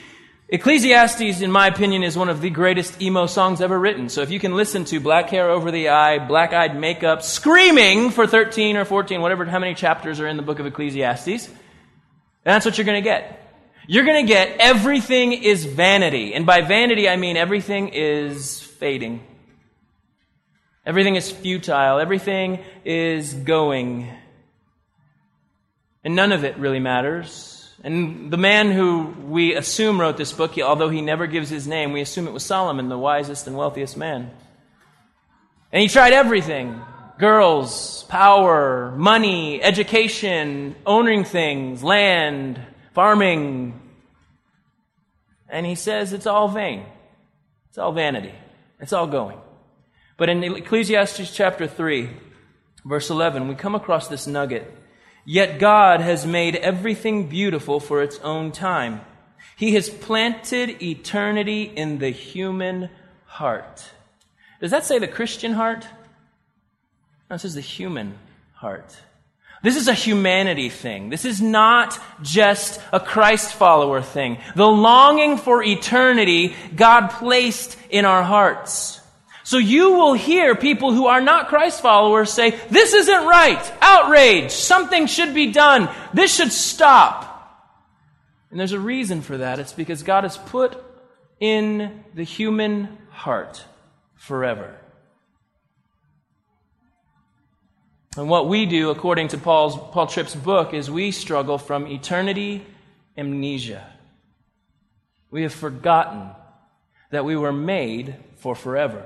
Ecclesiastes, 0.50 1.42
in 1.42 1.52
my 1.52 1.68
opinion, 1.68 2.04
is 2.04 2.18
one 2.18 2.30
of 2.30 2.40
the 2.40 2.50
greatest 2.50 3.02
emo 3.02 3.26
songs 3.26 3.60
ever 3.60 3.78
written. 3.78 4.08
So 4.08 4.22
if 4.22 4.32
you 4.32 4.40
can 4.40 4.56
listen 4.56 4.86
to 4.86 5.02
Black 5.02 5.30
Hair 5.30 5.50
Over 5.50 5.72
the 5.72 5.90
Eye, 5.90 6.26
Black 6.26 6.54
Eyed 6.54 6.80
Makeup, 6.80 7.22
screaming 7.22 8.12
for 8.12 8.26
13 8.26 8.78
or 8.78 8.86
14, 8.86 9.20
whatever, 9.20 9.44
how 9.44 9.60
many 9.60 9.74
chapters 9.74 10.22
are 10.22 10.28
in 10.28 10.38
the 10.38 10.44
book 10.44 10.60
of 10.60 10.66
Ecclesiastes, 10.66 11.50
that's 12.46 12.66
what 12.66 12.78
you're 12.78 12.86
going 12.86 13.04
to 13.04 13.10
get. 13.10 13.44
You're 13.88 14.06
going 14.06 14.26
to 14.26 14.28
get 14.28 14.58
everything 14.60 15.34
is 15.34 15.66
vanity. 15.66 16.34
And 16.34 16.46
by 16.46 16.62
vanity, 16.62 17.10
I 17.10 17.18
mean 17.18 17.36
everything 17.36 17.90
is 17.90 18.62
fading. 18.62 19.26
Everything 20.86 21.16
is 21.16 21.30
futile. 21.30 22.00
Everything 22.00 22.64
is 22.86 23.34
going. 23.34 24.10
And 26.06 26.16
none 26.16 26.32
of 26.32 26.46
it 26.46 26.58
really 26.58 26.80
matters. 26.80 27.57
And 27.84 28.32
the 28.32 28.38
man 28.38 28.72
who 28.72 29.14
we 29.26 29.54
assume 29.54 30.02
wrote 30.02 30.18
this 30.18 30.32
book, 30.34 30.58
although 30.58 30.90
he 30.90 31.02
never 31.02 31.28
gives 31.28 31.50
his 31.50 31.68
name, 31.68 31.92
we 31.92 32.02
assume 32.02 32.28
it 32.28 32.34
was 32.34 32.44
Solomon, 32.44 32.90
the 32.90 32.98
wisest 32.98 33.46
and 33.46 33.56
wealthiest 33.56 33.96
man. 33.96 34.32
And 35.72 35.82
he 35.82 35.88
tried 35.88 36.14
everything 36.14 36.82
girls, 37.20 38.04
power, 38.04 38.94
money, 38.96 39.62
education, 39.62 40.76
owning 40.86 41.24
things, 41.24 41.84
land, 41.84 42.60
farming. 42.94 43.80
And 45.50 45.66
he 45.66 45.76
says 45.76 46.14
it's 46.14 46.28
all 46.28 46.48
vain. 46.48 46.86
It's 47.70 47.78
all 47.78 47.92
vanity. 47.92 48.34
It's 48.80 48.94
all 48.94 49.08
going. 49.08 49.40
But 50.18 50.30
in 50.30 50.44
Ecclesiastes 50.44 51.36
chapter 51.36 51.68
3, 51.68 52.10
verse 52.86 53.10
11, 53.10 53.48
we 53.48 53.56
come 53.56 53.76
across 53.76 54.08
this 54.08 54.28
nugget 54.28 54.72
Yet 55.30 55.60
God 55.60 56.00
has 56.00 56.26
made 56.26 56.56
everything 56.56 57.28
beautiful 57.28 57.82
for 57.82 58.02
its 58.02 58.18
own 58.20 58.54
time. 58.54 59.02
He 59.58 59.74
has 59.74 59.90
planted 59.90 60.82
eternity 60.82 61.64
in 61.64 61.98
the 61.98 62.12
human 62.12 62.90
heart. 63.26 63.92
Does 64.62 64.72
that 64.72 64.86
say 64.86 65.00
the 65.00 65.08
Christian 65.08 65.52
heart? 65.52 65.86
No, 67.30 67.36
it 67.36 67.40
says 67.40 67.56
the 67.56 67.60
human 67.60 68.18
heart. 68.54 68.96
This 69.64 69.76
is 69.76 69.90
a 69.90 69.94
humanity 69.94 70.70
thing. 70.70 71.10
This 71.10 71.26
is 71.26 71.42
not 71.42 72.02
just 72.22 72.80
a 72.94 73.00
Christ 73.02 73.54
follower 73.54 74.02
thing. 74.02 74.38
The 74.56 74.66
longing 74.66 75.36
for 75.36 75.62
eternity 75.62 76.56
God 76.74 77.10
placed 77.10 77.78
in 77.90 78.06
our 78.06 78.24
hearts. 78.24 79.02
So 79.48 79.60
you 79.60 79.94
will 79.94 80.12
hear 80.12 80.56
people 80.56 80.92
who 80.92 81.08
are 81.08 81.22
not 81.22 81.48
Christ 81.48 81.82
followers 81.82 82.34
say, 82.34 82.50
this 82.70 82.94
isn't 82.94 83.26
right, 83.26 83.74
outrage, 83.80 84.52
something 84.52 85.08
should 85.08 85.34
be 85.34 85.54
done, 85.54 85.88
this 86.14 86.36
should 86.36 86.52
stop. 86.52 87.64
And 88.52 88.60
there's 88.60 88.74
a 88.74 88.80
reason 88.80 89.22
for 89.22 89.38
that. 89.38 89.60
It's 89.60 89.72
because 89.72 90.04
God 90.04 90.26
has 90.26 90.38
put 90.38 90.76
in 91.40 92.04
the 92.14 92.26
human 92.26 92.98
heart 93.10 93.64
forever. 94.16 94.76
And 98.18 98.30
what 98.30 98.50
we 98.50 98.66
do, 98.66 98.90
according 98.90 99.30
to 99.30 99.38
Paul's, 99.38 99.78
Paul 99.94 100.08
Tripp's 100.08 100.36
book, 100.36 100.74
is 100.74 100.92
we 100.92 101.12
struggle 101.12 101.58
from 101.58 101.88
eternity 101.88 102.66
amnesia. 103.18 103.88
We 105.32 105.44
have 105.44 105.54
forgotten 105.54 106.32
that 107.12 107.24
we 107.24 107.38
were 107.38 107.54
made 107.54 108.18
for 108.36 108.54
forever. 108.54 109.06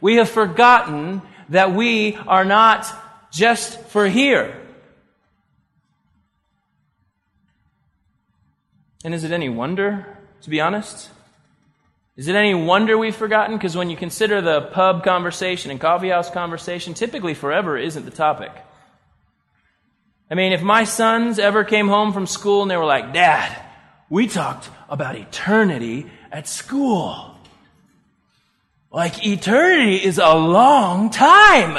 We 0.00 0.16
have 0.16 0.28
forgotten 0.28 1.22
that 1.48 1.74
we 1.74 2.16
are 2.16 2.44
not 2.44 2.86
just 3.32 3.80
for 3.86 4.06
here. 4.06 4.54
And 9.04 9.14
is 9.14 9.24
it 9.24 9.30
any 9.30 9.48
wonder, 9.48 10.18
to 10.42 10.50
be 10.50 10.60
honest? 10.60 11.10
Is 12.16 12.26
it 12.26 12.34
any 12.34 12.52
wonder 12.52 12.98
we've 12.98 13.14
forgotten? 13.14 13.56
Because 13.56 13.76
when 13.76 13.90
you 13.90 13.96
consider 13.96 14.40
the 14.40 14.62
pub 14.62 15.04
conversation 15.04 15.70
and 15.70 15.80
coffee 15.80 16.08
house 16.08 16.28
conversation, 16.30 16.94
typically 16.94 17.34
forever 17.34 17.78
isn't 17.78 18.04
the 18.04 18.10
topic. 18.10 18.50
I 20.30 20.34
mean, 20.34 20.52
if 20.52 20.60
my 20.60 20.84
sons 20.84 21.38
ever 21.38 21.64
came 21.64 21.88
home 21.88 22.12
from 22.12 22.26
school 22.26 22.62
and 22.62 22.70
they 22.70 22.76
were 22.76 22.84
like, 22.84 23.14
Dad, 23.14 23.56
we 24.10 24.26
talked 24.26 24.68
about 24.88 25.16
eternity 25.16 26.10
at 26.32 26.48
school. 26.48 27.37
Like 28.90 29.26
eternity 29.26 29.96
is 29.96 30.18
a 30.18 30.34
long 30.34 31.10
time. 31.10 31.74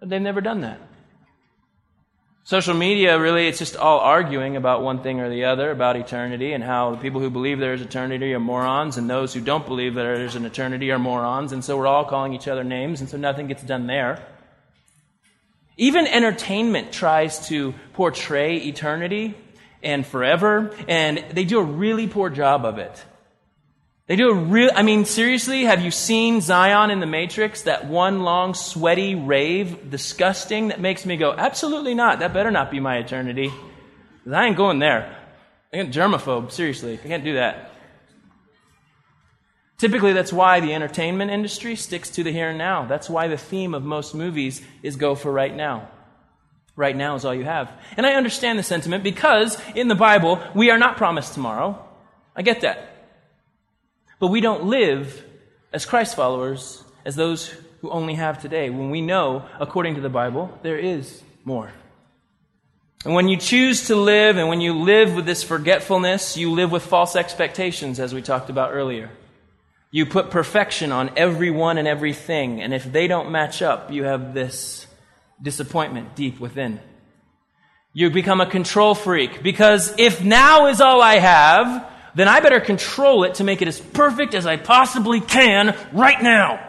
But 0.00 0.08
they've 0.08 0.20
never 0.20 0.40
done 0.40 0.60
that. 0.60 0.80
Social 2.44 2.74
media, 2.74 3.18
really, 3.18 3.46
it's 3.46 3.58
just 3.58 3.76
all 3.76 3.98
arguing 3.98 4.56
about 4.56 4.82
one 4.82 5.02
thing 5.02 5.20
or 5.20 5.28
the 5.28 5.44
other, 5.44 5.70
about 5.70 5.96
eternity, 5.96 6.54
and 6.54 6.64
how 6.64 6.92
the 6.92 6.96
people 6.96 7.20
who 7.20 7.28
believe 7.28 7.58
there 7.58 7.74
is 7.74 7.82
eternity 7.82 8.32
are 8.32 8.40
morons, 8.40 8.96
and 8.96 9.08
those 9.08 9.34
who 9.34 9.40
don't 9.42 9.66
believe 9.66 9.94
that 9.94 10.02
there 10.02 10.24
is 10.24 10.34
an 10.34 10.46
eternity 10.46 10.90
are 10.90 10.98
morons, 10.98 11.52
and 11.52 11.62
so 11.62 11.76
we're 11.76 11.86
all 11.86 12.06
calling 12.06 12.32
each 12.32 12.48
other 12.48 12.64
names, 12.64 13.02
and 13.02 13.10
so 13.10 13.18
nothing 13.18 13.48
gets 13.48 13.62
done 13.62 13.86
there. 13.86 14.24
Even 15.76 16.06
entertainment 16.06 16.90
tries 16.90 17.48
to 17.48 17.74
portray 17.92 18.56
eternity 18.56 19.36
and 19.82 20.06
forever, 20.06 20.74
and 20.88 21.22
they 21.32 21.44
do 21.44 21.58
a 21.58 21.64
really 21.64 22.06
poor 22.06 22.30
job 22.30 22.64
of 22.64 22.78
it. 22.78 23.04
They 24.08 24.16
do 24.16 24.30
a 24.30 24.34
real, 24.34 24.70
I 24.74 24.82
mean, 24.82 25.04
seriously, 25.04 25.64
have 25.64 25.82
you 25.82 25.90
seen 25.90 26.40
Zion 26.40 26.90
in 26.90 26.98
the 26.98 27.06
Matrix? 27.06 27.62
That 27.62 27.86
one 27.86 28.22
long, 28.22 28.54
sweaty 28.54 29.14
rave, 29.14 29.90
disgusting, 29.90 30.68
that 30.68 30.80
makes 30.80 31.04
me 31.04 31.18
go, 31.18 31.34
absolutely 31.34 31.94
not. 31.94 32.20
That 32.20 32.32
better 32.32 32.50
not 32.50 32.70
be 32.70 32.80
my 32.80 32.96
eternity. 32.96 33.52
I 34.32 34.46
ain't 34.46 34.56
going 34.56 34.78
there. 34.78 35.14
I 35.74 35.76
get 35.76 35.90
germaphobe, 35.90 36.50
seriously. 36.50 36.98
I 37.04 37.06
can't 37.06 37.22
do 37.22 37.34
that. 37.34 37.70
Typically, 39.76 40.14
that's 40.14 40.32
why 40.32 40.60
the 40.60 40.72
entertainment 40.72 41.30
industry 41.30 41.76
sticks 41.76 42.08
to 42.10 42.24
the 42.24 42.32
here 42.32 42.48
and 42.48 42.58
now. 42.58 42.86
That's 42.86 43.10
why 43.10 43.28
the 43.28 43.36
theme 43.36 43.74
of 43.74 43.84
most 43.84 44.14
movies 44.14 44.62
is 44.82 44.96
go 44.96 45.16
for 45.16 45.30
right 45.30 45.54
now. 45.54 45.86
Right 46.76 46.96
now 46.96 47.14
is 47.14 47.26
all 47.26 47.34
you 47.34 47.44
have. 47.44 47.70
And 47.98 48.06
I 48.06 48.14
understand 48.14 48.58
the 48.58 48.62
sentiment 48.62 49.04
because 49.04 49.60
in 49.74 49.88
the 49.88 49.94
Bible, 49.94 50.42
we 50.54 50.70
are 50.70 50.78
not 50.78 50.96
promised 50.96 51.34
tomorrow. 51.34 51.86
I 52.34 52.40
get 52.40 52.62
that. 52.62 52.97
But 54.18 54.28
we 54.28 54.40
don't 54.40 54.64
live 54.64 55.24
as 55.72 55.86
Christ 55.86 56.16
followers 56.16 56.82
as 57.04 57.16
those 57.16 57.54
who 57.80 57.90
only 57.90 58.14
have 58.14 58.40
today, 58.40 58.70
when 58.70 58.90
we 58.90 59.00
know, 59.00 59.46
according 59.60 59.94
to 59.94 60.00
the 60.00 60.08
Bible, 60.08 60.58
there 60.62 60.78
is 60.78 61.22
more. 61.44 61.70
And 63.04 63.14
when 63.14 63.28
you 63.28 63.36
choose 63.36 63.86
to 63.86 63.96
live 63.96 64.36
and 64.36 64.48
when 64.48 64.60
you 64.60 64.74
live 64.74 65.14
with 65.14 65.24
this 65.24 65.44
forgetfulness, 65.44 66.36
you 66.36 66.50
live 66.50 66.72
with 66.72 66.84
false 66.84 67.14
expectations, 67.14 68.00
as 68.00 68.12
we 68.12 68.22
talked 68.22 68.50
about 68.50 68.72
earlier. 68.72 69.10
You 69.90 70.04
put 70.04 70.30
perfection 70.30 70.90
on 70.90 71.12
everyone 71.16 71.78
and 71.78 71.86
everything, 71.86 72.60
and 72.60 72.74
if 72.74 72.84
they 72.84 73.06
don't 73.06 73.30
match 73.30 73.62
up, 73.62 73.90
you 73.92 74.04
have 74.04 74.34
this 74.34 74.86
disappointment 75.40 76.16
deep 76.16 76.40
within. 76.40 76.80
You 77.94 78.10
become 78.10 78.40
a 78.40 78.46
control 78.46 78.94
freak 78.94 79.42
because 79.42 79.94
if 79.98 80.22
now 80.22 80.66
is 80.66 80.80
all 80.80 81.00
I 81.00 81.14
have, 81.14 81.90
then 82.18 82.26
I 82.28 82.40
better 82.40 82.58
control 82.58 83.24
it 83.24 83.36
to 83.36 83.44
make 83.44 83.62
it 83.62 83.68
as 83.68 83.78
perfect 83.78 84.34
as 84.34 84.46
I 84.46 84.56
possibly 84.56 85.20
can 85.20 85.76
right 85.92 86.20
now. 86.20 86.64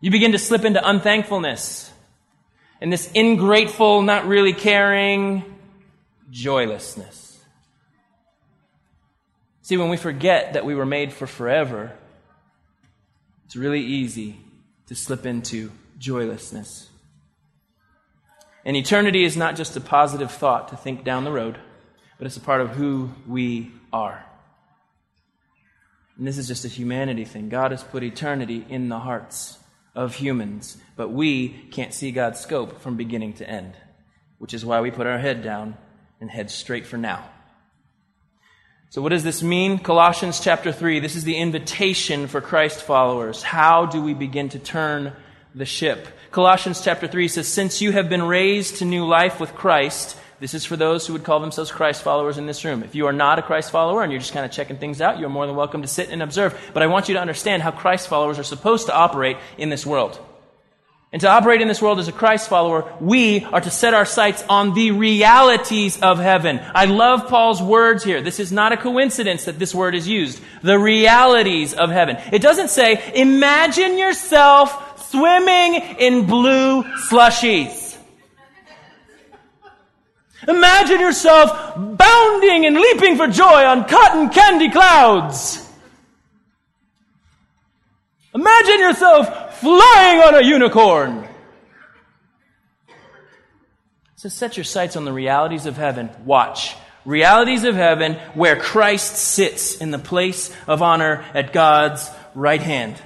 You 0.00 0.10
begin 0.10 0.32
to 0.32 0.38
slip 0.38 0.64
into 0.64 0.86
unthankfulness 0.86 1.92
and 2.80 2.92
this 2.92 3.10
ingrateful, 3.12 4.02
not 4.02 4.26
really 4.26 4.52
caring 4.52 5.44
joylessness. 6.30 7.40
See, 9.62 9.76
when 9.76 9.88
we 9.88 9.96
forget 9.96 10.54
that 10.54 10.64
we 10.64 10.74
were 10.74 10.86
made 10.86 11.12
for 11.12 11.26
forever, 11.26 11.92
it's 13.44 13.56
really 13.56 13.82
easy 13.82 14.40
to 14.88 14.94
slip 14.94 15.26
into 15.26 15.70
joylessness. 15.98 16.88
And 18.64 18.76
eternity 18.76 19.24
is 19.24 19.36
not 19.36 19.54
just 19.54 19.76
a 19.76 19.80
positive 19.80 20.30
thought 20.30 20.68
to 20.68 20.76
think 20.76 21.04
down 21.04 21.24
the 21.24 21.30
road 21.30 21.58
but 22.18 22.26
it's 22.26 22.36
a 22.36 22.40
part 22.40 22.60
of 22.60 22.70
who 22.70 23.10
we 23.26 23.70
are. 23.92 24.24
And 26.18 26.26
this 26.26 26.38
is 26.38 26.48
just 26.48 26.64
a 26.64 26.68
humanity 26.68 27.24
thing. 27.24 27.48
God 27.48 27.72
has 27.72 27.82
put 27.82 28.02
eternity 28.02 28.64
in 28.68 28.88
the 28.88 28.98
hearts 28.98 29.58
of 29.94 30.14
humans, 30.14 30.76
but 30.96 31.08
we 31.08 31.48
can't 31.48 31.92
see 31.92 32.10
God's 32.10 32.40
scope 32.40 32.80
from 32.80 32.96
beginning 32.96 33.34
to 33.34 33.48
end, 33.48 33.74
which 34.38 34.54
is 34.54 34.64
why 34.64 34.80
we 34.80 34.90
put 34.90 35.06
our 35.06 35.18
head 35.18 35.42
down 35.42 35.76
and 36.20 36.30
head 36.30 36.50
straight 36.50 36.86
for 36.86 36.96
now. 36.96 37.28
So, 38.90 39.02
what 39.02 39.10
does 39.10 39.24
this 39.24 39.42
mean? 39.42 39.78
Colossians 39.78 40.40
chapter 40.40 40.72
3. 40.72 41.00
This 41.00 41.16
is 41.16 41.24
the 41.24 41.36
invitation 41.36 42.28
for 42.28 42.40
Christ 42.40 42.82
followers. 42.82 43.42
How 43.42 43.84
do 43.84 44.00
we 44.00 44.14
begin 44.14 44.48
to 44.50 44.58
turn 44.58 45.12
the 45.54 45.66
ship? 45.66 46.06
Colossians 46.30 46.80
chapter 46.80 47.06
3 47.08 47.28
says, 47.28 47.48
Since 47.48 47.82
you 47.82 47.92
have 47.92 48.08
been 48.08 48.22
raised 48.22 48.76
to 48.76 48.84
new 48.84 49.04
life 49.04 49.40
with 49.40 49.54
Christ, 49.54 50.16
this 50.38 50.52
is 50.52 50.64
for 50.64 50.76
those 50.76 51.06
who 51.06 51.14
would 51.14 51.24
call 51.24 51.40
themselves 51.40 51.70
Christ 51.70 52.02
followers 52.02 52.36
in 52.36 52.46
this 52.46 52.64
room. 52.64 52.82
If 52.82 52.94
you 52.94 53.06
are 53.06 53.12
not 53.12 53.38
a 53.38 53.42
Christ 53.42 53.70
follower 53.70 54.02
and 54.02 54.12
you're 54.12 54.20
just 54.20 54.34
kind 54.34 54.44
of 54.44 54.52
checking 54.52 54.76
things 54.76 55.00
out, 55.00 55.18
you're 55.18 55.30
more 55.30 55.46
than 55.46 55.56
welcome 55.56 55.82
to 55.82 55.88
sit 55.88 56.10
and 56.10 56.22
observe. 56.22 56.58
But 56.74 56.82
I 56.82 56.88
want 56.88 57.08
you 57.08 57.14
to 57.14 57.20
understand 57.20 57.62
how 57.62 57.70
Christ 57.70 58.08
followers 58.08 58.38
are 58.38 58.44
supposed 58.44 58.86
to 58.86 58.94
operate 58.94 59.38
in 59.56 59.70
this 59.70 59.86
world. 59.86 60.20
And 61.12 61.20
to 61.22 61.28
operate 61.28 61.62
in 61.62 61.68
this 61.68 61.80
world 61.80 61.98
as 61.98 62.08
a 62.08 62.12
Christ 62.12 62.48
follower, 62.48 62.92
we 63.00 63.44
are 63.44 63.60
to 63.60 63.70
set 63.70 63.94
our 63.94 64.04
sights 64.04 64.44
on 64.50 64.74
the 64.74 64.90
realities 64.90 65.98
of 66.02 66.18
heaven. 66.18 66.60
I 66.74 66.84
love 66.86 67.28
Paul's 67.28 67.62
words 67.62 68.04
here. 68.04 68.20
This 68.20 68.40
is 68.40 68.52
not 68.52 68.72
a 68.72 68.76
coincidence 68.76 69.44
that 69.44 69.58
this 69.58 69.74
word 69.74 69.94
is 69.94 70.06
used. 70.06 70.42
The 70.62 70.78
realities 70.78 71.72
of 71.72 71.90
heaven. 71.90 72.18
It 72.32 72.42
doesn't 72.42 72.68
say, 72.68 73.12
imagine 73.14 73.96
yourself 73.96 75.08
swimming 75.10 75.74
in 75.98 76.26
blue 76.26 76.82
slushies. 77.08 77.85
Imagine 80.46 81.00
yourself 81.00 81.74
bounding 81.76 82.66
and 82.66 82.76
leaping 82.76 83.16
for 83.16 83.26
joy 83.26 83.64
on 83.64 83.88
cotton 83.88 84.28
candy 84.28 84.70
clouds. 84.70 85.62
Imagine 88.34 88.78
yourself 88.80 89.60
flying 89.60 90.20
on 90.20 90.34
a 90.34 90.42
unicorn. 90.42 91.26
So 94.16 94.28
set 94.28 94.56
your 94.56 94.64
sights 94.64 94.96
on 94.96 95.04
the 95.04 95.12
realities 95.12 95.66
of 95.66 95.76
heaven. 95.76 96.10
Watch. 96.24 96.74
Realities 97.04 97.64
of 97.64 97.74
heaven 97.74 98.14
where 98.34 98.56
Christ 98.56 99.16
sits 99.16 99.76
in 99.76 99.90
the 99.90 99.98
place 99.98 100.54
of 100.66 100.82
honor 100.82 101.24
at 101.32 101.52
God's 101.52 102.10
right 102.34 102.60
hand. 102.60 103.00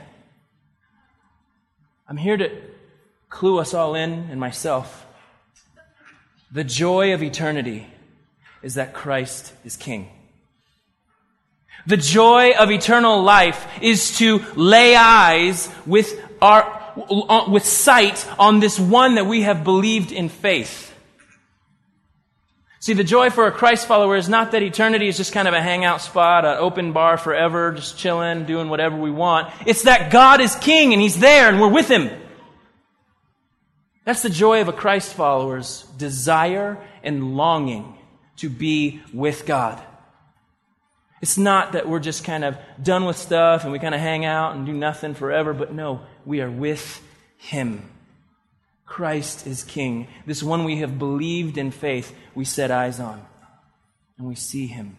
I'm 2.09 2.17
here 2.17 2.37
to 2.37 2.51
clue 3.29 3.59
us 3.59 3.73
all 3.73 3.95
in 3.95 4.11
and 4.31 4.41
myself 4.41 5.07
the 6.53 6.65
joy 6.65 7.15
of 7.15 7.23
eternity 7.23 7.87
is 8.63 8.75
that 8.75 8.93
Christ 8.93 9.53
is 9.65 9.77
King. 9.77 10.11
The 11.87 11.97
joy 11.97 12.53
of 12.53 12.71
eternal 12.71 13.23
life 13.23 13.67
is 13.81 14.19
to 14.19 14.45
lay 14.55 14.95
eyes 14.97 15.69
with 15.87 16.21
our, 16.43 16.93
uh, 16.97 17.51
with 17.51 17.65
sight 17.65 18.27
on 18.39 18.61
this 18.61 18.79
one 18.79 19.15
that 19.15 19.27
we 19.27 19.43
have 19.43 19.65
believed 19.65 20.13
in 20.13 20.29
faith. 20.29 20.89
See, 22.81 22.95
the 22.95 23.05
joy 23.05 23.29
for 23.29 23.47
a 23.47 23.53
Christ 23.53 23.87
follower 23.87 24.17
is 24.17 24.29
not 24.29 24.53
that 24.53 24.63
eternity 24.63 25.07
is 25.07 25.17
just 25.19 25.33
kind 25.33 25.47
of 25.47 25.53
a 25.53 25.61
hangout 25.61 26.01
spot, 26.01 26.47
an 26.47 26.57
open 26.57 26.93
bar 26.93 27.19
forever, 27.19 27.73
just 27.73 27.99
chilling, 27.99 28.47
doing 28.47 28.71
whatever 28.71 28.97
we 28.97 29.11
want. 29.11 29.53
It's 29.67 29.83
that 29.83 30.11
God 30.11 30.41
is 30.41 30.55
King 30.57 30.93
and 30.93 31.01
He's 31.01 31.19
there 31.19 31.49
and 31.49 31.61
we're 31.61 31.69
with 31.69 31.89
Him. 31.89 32.11
That's 34.05 34.23
the 34.23 34.31
joy 34.31 34.61
of 34.61 34.69
a 34.69 34.73
Christ 34.73 35.13
follower's 35.15 35.83
desire 35.97 36.79
and 37.03 37.37
longing 37.37 37.97
to 38.37 38.49
be 38.49 39.03
with 39.13 39.45
God. 39.45 39.81
It's 41.21 41.37
not 41.37 41.73
that 41.73 41.87
we're 41.87 42.01
just 42.01 42.25
kind 42.25 42.45
of 42.45 42.59
done 42.83 43.05
with 43.05 43.19
stuff 43.19 43.65
and 43.65 43.73
we 43.73 43.79
kind 43.79 43.95
of 43.95 44.01
hang 44.01 44.25
out 44.25 44.57
and 44.57 44.65
do 44.65 44.73
nothing 44.73 45.15
forever, 45.15 45.53
but 45.53 45.75
no, 45.75 46.01
we 46.25 46.41
are 46.41 46.51
with 46.51 47.03
Him. 47.37 47.91
Christ 48.87 49.47
is 49.47 49.63
King. 49.63 50.09
This 50.25 50.43
one 50.43 50.65
we 50.65 50.79
have 50.79 50.99
believed 50.99 51.59
in 51.59 51.71
faith, 51.71 52.17
we 52.35 52.47
set 52.47 52.71
eyes 52.71 52.99
on. 52.99 53.25
And 54.17 54.27
we 54.27 54.35
see 54.35 54.67
Him 54.67 54.97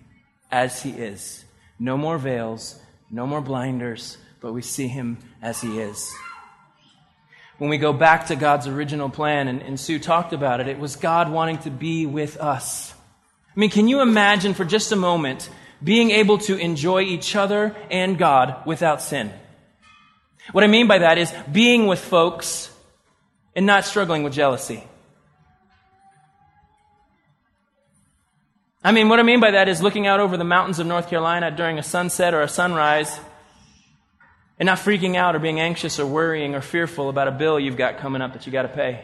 as 0.51 0.83
He 0.83 0.91
is. 0.91 1.43
No 1.79 1.97
more 1.97 2.19
veils, 2.19 2.79
no 3.09 3.25
more 3.25 3.41
blinders, 3.41 4.19
but 4.39 4.53
we 4.53 4.61
see 4.61 4.87
Him 4.87 5.17
as 5.41 5.61
He 5.61 5.79
is 5.79 6.13
when 7.61 7.69
we 7.69 7.77
go 7.77 7.93
back 7.93 8.25
to 8.25 8.35
God's 8.35 8.65
original 8.65 9.07
plan, 9.07 9.47
and, 9.47 9.61
and, 9.61 9.79
Sue 9.79 9.99
talked 9.99 10.33
about 10.33 10.61
it, 10.61 10.67
it 10.67 10.79
was 10.79 10.95
God 10.95 11.31
wanting 11.31 11.59
to 11.59 11.69
be 11.69 12.07
with 12.07 12.37
us. 12.37 12.91
I 13.55 13.59
mean, 13.59 13.69
can 13.69 13.87
you 13.87 14.01
imagine 14.01 14.55
for 14.55 14.65
just 14.65 14.91
a 14.91 14.95
moment 14.95 15.47
being 15.83 16.09
able 16.09 16.39
to 16.39 16.57
enjoy 16.57 17.01
each 17.01 17.35
other 17.35 17.75
and 17.91 18.17
God 18.17 18.65
without 18.65 18.99
sin? 18.99 19.31
What 20.53 20.63
I 20.63 20.67
mean 20.67 20.87
by 20.87 20.97
that 20.97 21.19
is 21.19 21.31
being 21.51 21.85
with 21.85 21.99
folks 21.99 22.73
and 23.55 23.67
not 23.67 23.85
struggling 23.85 24.23
with 24.23 24.33
jealousy. 24.33 24.83
I 28.83 28.91
mean, 28.91 29.07
what 29.07 29.19
I 29.19 29.23
mean 29.23 29.39
by 29.39 29.51
that 29.51 29.69
is 29.69 29.83
looking 29.83 30.07
out 30.07 30.19
over 30.19 30.35
the 30.35 30.43
mountains 30.43 30.79
of 30.79 30.87
North 30.87 31.09
Carolina 31.09 31.51
during 31.51 31.77
a 31.77 31.83
sunset 31.83 32.33
or 32.33 32.41
a 32.41 32.47
sunrise 32.47 33.19
and 34.61 34.67
not 34.67 34.77
freaking 34.77 35.15
out 35.15 35.35
or 35.35 35.39
being 35.39 35.59
anxious 35.59 35.99
or 35.99 36.05
worrying 36.05 36.53
or 36.53 36.61
fearful 36.61 37.09
about 37.09 37.27
a 37.27 37.31
bill 37.31 37.59
you've 37.59 37.77
got 37.77 37.97
coming 37.97 38.21
up 38.21 38.33
that 38.33 38.45
you 38.45 38.51
got 38.51 38.61
to 38.61 38.67
pay. 38.67 39.03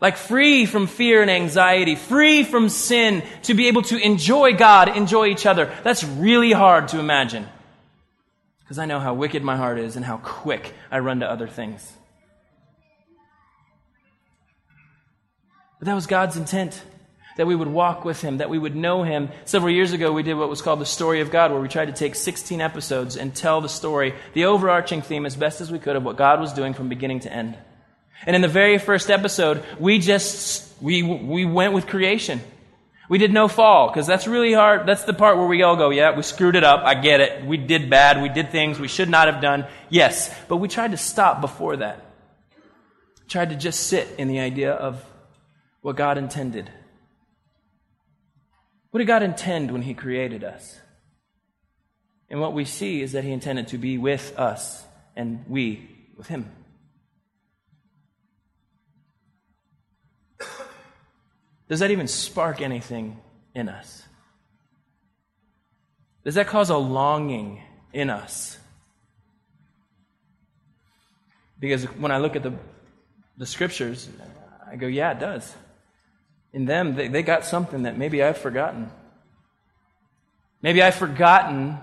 Like 0.00 0.16
free 0.16 0.64
from 0.64 0.86
fear 0.86 1.20
and 1.20 1.30
anxiety, 1.30 1.94
free 1.94 2.42
from 2.42 2.70
sin, 2.70 3.22
to 3.42 3.52
be 3.52 3.68
able 3.68 3.82
to 3.82 3.98
enjoy 3.98 4.54
God, 4.54 4.96
enjoy 4.96 5.26
each 5.26 5.44
other. 5.44 5.70
That's 5.84 6.02
really 6.04 6.52
hard 6.52 6.88
to 6.88 6.98
imagine. 6.98 7.46
Because 8.60 8.78
I 8.78 8.86
know 8.86 8.98
how 8.98 9.12
wicked 9.12 9.42
my 9.42 9.58
heart 9.58 9.78
is 9.78 9.96
and 9.96 10.04
how 10.04 10.16
quick 10.16 10.72
I 10.90 11.00
run 11.00 11.20
to 11.20 11.30
other 11.30 11.48
things. 11.48 11.86
But 15.78 15.84
that 15.84 15.94
was 15.94 16.06
God's 16.06 16.38
intent 16.38 16.82
that 17.36 17.46
we 17.46 17.54
would 17.54 17.68
walk 17.68 18.04
with 18.04 18.20
Him, 18.20 18.38
that 18.38 18.50
we 18.50 18.58
would 18.58 18.76
know 18.76 19.02
Him. 19.02 19.30
Several 19.44 19.72
years 19.72 19.92
ago, 19.92 20.12
we 20.12 20.22
did 20.22 20.34
what 20.34 20.48
was 20.48 20.62
called 20.62 20.80
the 20.80 20.86
Story 20.86 21.20
of 21.20 21.30
God, 21.30 21.52
where 21.52 21.60
we 21.60 21.68
tried 21.68 21.86
to 21.86 21.92
take 21.92 22.14
16 22.14 22.60
episodes 22.60 23.16
and 23.16 23.34
tell 23.34 23.60
the 23.60 23.68
story, 23.68 24.14
the 24.34 24.46
overarching 24.46 25.02
theme, 25.02 25.26
as 25.26 25.36
best 25.36 25.60
as 25.60 25.70
we 25.70 25.78
could 25.78 25.96
of 25.96 26.02
what 26.02 26.16
God 26.16 26.40
was 26.40 26.52
doing 26.52 26.74
from 26.74 26.88
beginning 26.88 27.20
to 27.20 27.32
end. 27.32 27.56
And 28.26 28.36
in 28.36 28.42
the 28.42 28.48
very 28.48 28.78
first 28.78 29.10
episode, 29.10 29.64
we 29.78 29.98
just, 29.98 30.70
we, 30.82 31.02
we 31.02 31.44
went 31.44 31.72
with 31.72 31.86
creation. 31.86 32.40
We 33.08 33.18
did 33.18 33.32
no 33.32 33.48
fall, 33.48 33.88
because 33.88 34.06
that's 34.06 34.28
really 34.28 34.52
hard. 34.52 34.86
That's 34.86 35.04
the 35.04 35.12
part 35.12 35.36
where 35.36 35.46
we 35.46 35.62
all 35.62 35.76
go, 35.76 35.90
yeah, 35.90 36.14
we 36.16 36.22
screwed 36.22 36.54
it 36.54 36.62
up. 36.62 36.84
I 36.84 36.94
get 36.94 37.20
it. 37.20 37.44
We 37.44 37.56
did 37.56 37.90
bad. 37.90 38.22
We 38.22 38.28
did 38.28 38.50
things 38.50 38.78
we 38.78 38.86
should 38.88 39.08
not 39.08 39.26
have 39.26 39.42
done. 39.42 39.66
Yes. 39.88 40.32
But 40.46 40.58
we 40.58 40.68
tried 40.68 40.92
to 40.92 40.96
stop 40.96 41.40
before 41.40 41.78
that. 41.78 42.04
Tried 43.26 43.50
to 43.50 43.56
just 43.56 43.88
sit 43.88 44.08
in 44.18 44.28
the 44.28 44.38
idea 44.40 44.72
of 44.72 45.04
what 45.82 45.96
God 45.96 46.18
intended. 46.18 46.70
What 48.90 48.98
did 48.98 49.06
God 49.06 49.22
intend 49.22 49.70
when 49.70 49.82
He 49.82 49.94
created 49.94 50.42
us? 50.42 50.80
And 52.28 52.40
what 52.40 52.52
we 52.52 52.64
see 52.64 53.02
is 53.02 53.12
that 53.12 53.24
He 53.24 53.32
intended 53.32 53.68
to 53.68 53.78
be 53.78 53.98
with 53.98 54.36
us 54.38 54.84
and 55.16 55.44
we 55.48 55.88
with 56.16 56.26
Him. 56.26 56.50
Does 61.68 61.80
that 61.80 61.92
even 61.92 62.08
spark 62.08 62.60
anything 62.60 63.20
in 63.54 63.68
us? 63.68 64.02
Does 66.24 66.34
that 66.34 66.48
cause 66.48 66.68
a 66.68 66.76
longing 66.76 67.62
in 67.92 68.10
us? 68.10 68.58
Because 71.60 71.84
when 71.84 72.10
I 72.10 72.18
look 72.18 72.34
at 72.34 72.42
the, 72.42 72.54
the 73.36 73.46
scriptures, 73.46 74.08
I 74.68 74.76
go, 74.76 74.88
yeah, 74.88 75.12
it 75.12 75.20
does 75.20 75.54
in 76.52 76.64
them, 76.64 76.96
they, 76.96 77.08
they 77.08 77.22
got 77.22 77.44
something 77.44 77.82
that 77.82 77.96
maybe 77.96 78.22
I've 78.22 78.38
forgotten. 78.38 78.90
Maybe 80.62 80.82
I've 80.82 80.94
forgotten 80.94 81.78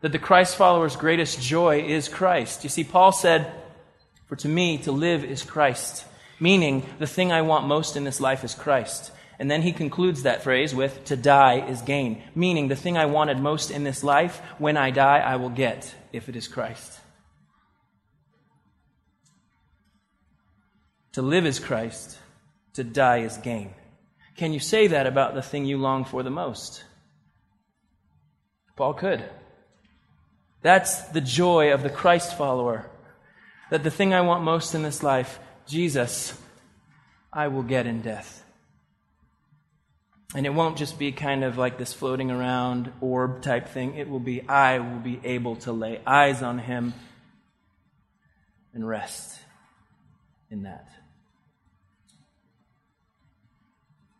that 0.00 0.12
the 0.12 0.18
Christ 0.18 0.56
follower's 0.56 0.96
greatest 0.96 1.40
joy 1.40 1.82
is 1.82 2.08
Christ. 2.08 2.64
You 2.64 2.70
see, 2.70 2.84
Paul 2.84 3.12
said, 3.12 3.52
For 4.26 4.36
to 4.36 4.48
me, 4.48 4.78
to 4.78 4.92
live 4.92 5.24
is 5.24 5.42
Christ, 5.42 6.04
meaning 6.40 6.84
the 6.98 7.06
thing 7.06 7.30
I 7.30 7.42
want 7.42 7.66
most 7.66 7.96
in 7.96 8.04
this 8.04 8.20
life 8.20 8.44
is 8.44 8.54
Christ. 8.54 9.12
And 9.38 9.50
then 9.50 9.62
he 9.62 9.72
concludes 9.72 10.22
that 10.22 10.42
phrase 10.42 10.74
with, 10.74 11.04
To 11.06 11.16
die 11.16 11.66
is 11.66 11.82
gain, 11.82 12.22
meaning 12.34 12.68
the 12.68 12.76
thing 12.76 12.96
I 12.96 13.06
wanted 13.06 13.38
most 13.38 13.70
in 13.70 13.84
this 13.84 14.02
life, 14.02 14.40
when 14.58 14.76
I 14.76 14.90
die, 14.90 15.18
I 15.18 15.36
will 15.36 15.50
get, 15.50 15.94
if 16.12 16.28
it 16.28 16.36
is 16.36 16.48
Christ. 16.48 16.98
To 21.12 21.22
live 21.22 21.44
is 21.44 21.58
Christ, 21.58 22.18
to 22.74 22.84
die 22.84 23.18
is 23.18 23.36
gain. 23.36 23.74
Can 24.36 24.52
you 24.52 24.60
say 24.60 24.88
that 24.88 25.06
about 25.06 25.34
the 25.34 25.42
thing 25.42 25.64
you 25.64 25.78
long 25.78 26.04
for 26.04 26.22
the 26.22 26.30
most? 26.30 26.84
Paul 28.76 28.94
could. 28.94 29.24
That's 30.62 31.02
the 31.08 31.20
joy 31.20 31.72
of 31.72 31.82
the 31.82 31.90
Christ 31.90 32.36
follower. 32.36 32.88
That 33.70 33.82
the 33.82 33.90
thing 33.90 34.14
I 34.14 34.22
want 34.22 34.44
most 34.44 34.74
in 34.74 34.82
this 34.82 35.02
life, 35.02 35.38
Jesus, 35.66 36.38
I 37.32 37.48
will 37.48 37.62
get 37.62 37.86
in 37.86 38.00
death. 38.00 38.44
And 40.34 40.46
it 40.46 40.54
won't 40.54 40.78
just 40.78 40.98
be 40.98 41.12
kind 41.12 41.44
of 41.44 41.58
like 41.58 41.76
this 41.76 41.92
floating 41.92 42.30
around 42.30 42.90
orb 43.00 43.42
type 43.42 43.68
thing. 43.68 43.96
It 43.96 44.08
will 44.08 44.20
be, 44.20 44.48
I 44.48 44.78
will 44.78 45.00
be 45.00 45.20
able 45.24 45.56
to 45.56 45.72
lay 45.72 46.00
eyes 46.06 46.42
on 46.42 46.58
him 46.58 46.94
and 48.72 48.86
rest 48.86 49.38
in 50.50 50.62
that. 50.62 50.88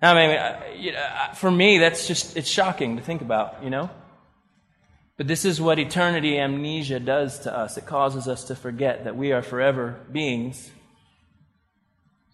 I 0.03 0.15
mean, 0.15 0.83
you 0.83 0.93
know, 0.93 1.09
for 1.37 1.51
me, 1.51 1.79
that's 1.79 2.09
just, 2.09 2.37
it's 2.37 2.49
shocking 2.49 2.97
to 2.97 3.03
think 3.03 3.23
about, 3.23 3.63
you 3.63 3.71
know? 3.71 3.89
But 5.17 5.29
this 5.29 5.45
is 5.45 5.61
what 5.61 5.79
eternity 5.79 6.39
amnesia 6.39 6.99
does 6.99 7.39
to 7.41 7.57
us. 7.57 7.77
It 7.77 7.87
causes 7.87 8.27
us 8.27 8.45
to 8.45 8.57
forget 8.57 9.05
that 9.05 9.17
we 9.17 9.31
are 9.31 9.43
forever 9.43 10.01
beings. 10.11 10.71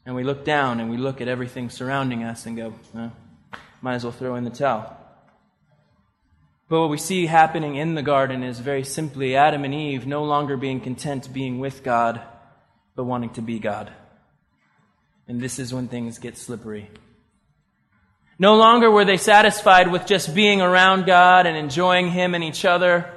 And 0.07 0.17
we 0.17 0.25
look 0.25 0.45
down 0.45 0.81
and 0.81 0.91
we 0.91 0.97
look 0.97 1.21
at 1.21 1.29
everything 1.29 1.69
surrounding 1.69 2.25
us 2.25 2.47
and 2.47 2.57
go, 2.57 2.73
well, 2.95 3.13
might 3.83 3.97
as 3.97 4.05
well 4.05 4.13
throw 4.13 4.37
in 4.37 4.45
the 4.45 4.51
towel. 4.51 4.97
But 6.71 6.81
what 6.81 6.91
we 6.91 6.97
see 6.97 7.27
happening 7.27 7.77
in 7.77 7.95
the 7.95 8.03
garden 8.03 8.43
is 8.43 8.59
very 8.61 8.85
simply 8.85 9.37
Adam 9.37 9.65
and 9.65 9.75
Eve 9.75 10.07
no 10.07 10.25
longer 10.25 10.57
being 10.57 10.81
content 10.81 11.31
being 11.33 11.59
with 11.59 11.83
God, 11.83 12.23
but 12.97 13.05
wanting 13.05 13.31
to 13.31 13.43
be 13.43 13.59
God. 13.59 13.93
And 15.27 15.41
this 15.41 15.59
is 15.59 15.75
when 15.75 15.89
things 15.89 16.19
get 16.19 16.39
slippery. 16.39 16.91
No 18.39 18.57
longer 18.57 18.91
were 18.91 19.05
they 19.05 19.17
satisfied 19.17 19.91
with 19.91 20.07
just 20.07 20.35
being 20.35 20.61
around 20.61 21.07
God 21.07 21.47
and 21.47 21.57
enjoying 21.57 22.11
Him 22.11 22.35
and 22.35 22.45
each 22.45 22.65
other, 22.65 23.13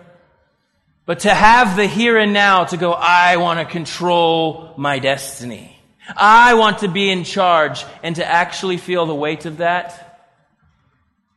but 1.06 1.20
to 1.22 1.34
have 1.34 1.76
the 1.76 1.86
here 1.86 2.18
and 2.18 2.34
now 2.34 2.64
to 2.66 2.78
go, 2.78 2.94
I 2.94 3.38
want 3.38 3.60
to 3.60 3.66
control 3.66 4.74
my 4.78 5.00
destiny. 5.00 5.78
I 6.18 6.56
want 6.56 6.80
to 6.80 6.88
be 6.88 7.12
in 7.12 7.24
charge 7.24 7.86
and 8.02 8.16
to 8.16 8.26
actually 8.26 8.78
feel 8.78 9.06
the 9.06 9.16
weight 9.16 9.46
of 9.46 9.58
that. 9.58 10.28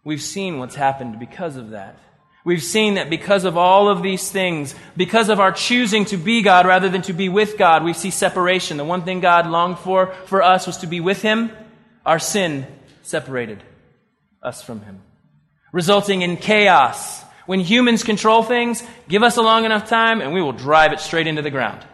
We've 0.03 0.23
seen 0.23 0.59
what's 0.59 0.75
happened 0.75 1.19
because 1.19 1.57
of 1.57 1.71
that. 1.71 1.99
We've 2.45 2.63
seen 2.63 2.95
that 2.95 3.09
because 3.09 3.45
of 3.45 3.57
all 3.57 3.89
of 3.89 4.03
these 4.03 4.31
things, 4.31 4.75
because 4.97 5.31
of 5.31 5.41
our 5.41 5.53
choosing 5.53 6.05
to 6.07 6.19
be 6.19 6.43
God 6.43 6.67
rather 6.67 6.91
than 6.91 7.03
to 7.03 7.15
be 7.15 7.31
with 7.31 7.57
God, 7.57 7.85
we 7.85 7.95
see 7.95 8.11
separation. 8.11 8.77
The 8.77 8.85
one 8.85 9.03
thing 9.03 9.21
God 9.21 9.47
longed 9.47 9.79
for 9.79 10.13
for 10.27 10.43
us 10.43 10.67
was 10.67 10.79
to 10.79 10.87
be 10.87 11.01
with 11.01 11.23
Him. 11.23 11.51
Our 12.05 12.19
sin 12.19 12.67
separated 13.03 13.63
us 14.45 14.63
from 14.63 14.83
Him, 14.83 15.01
resulting 15.73 16.23
in 16.23 16.37
chaos. 16.37 17.23
When 17.47 17.61
humans 17.61 18.05
control 18.05 18.43
things, 18.43 18.83
give 19.09 19.23
us 19.23 19.37
a 19.37 19.43
long 19.43 19.65
enough 19.65 19.89
time 19.89 20.21
and 20.21 20.33
we 20.33 20.41
will 20.41 20.53
drive 20.53 20.93
it 20.93 21.01
straight 21.01 21.27
into 21.27 21.43
the 21.43 21.51
ground. 21.51 21.85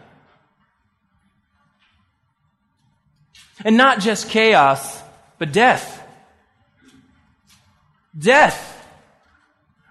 And 3.63 3.77
not 3.77 3.99
just 3.99 4.29
chaos, 4.29 5.01
but 5.37 5.51
death. 5.51 6.01
Death. 8.17 8.67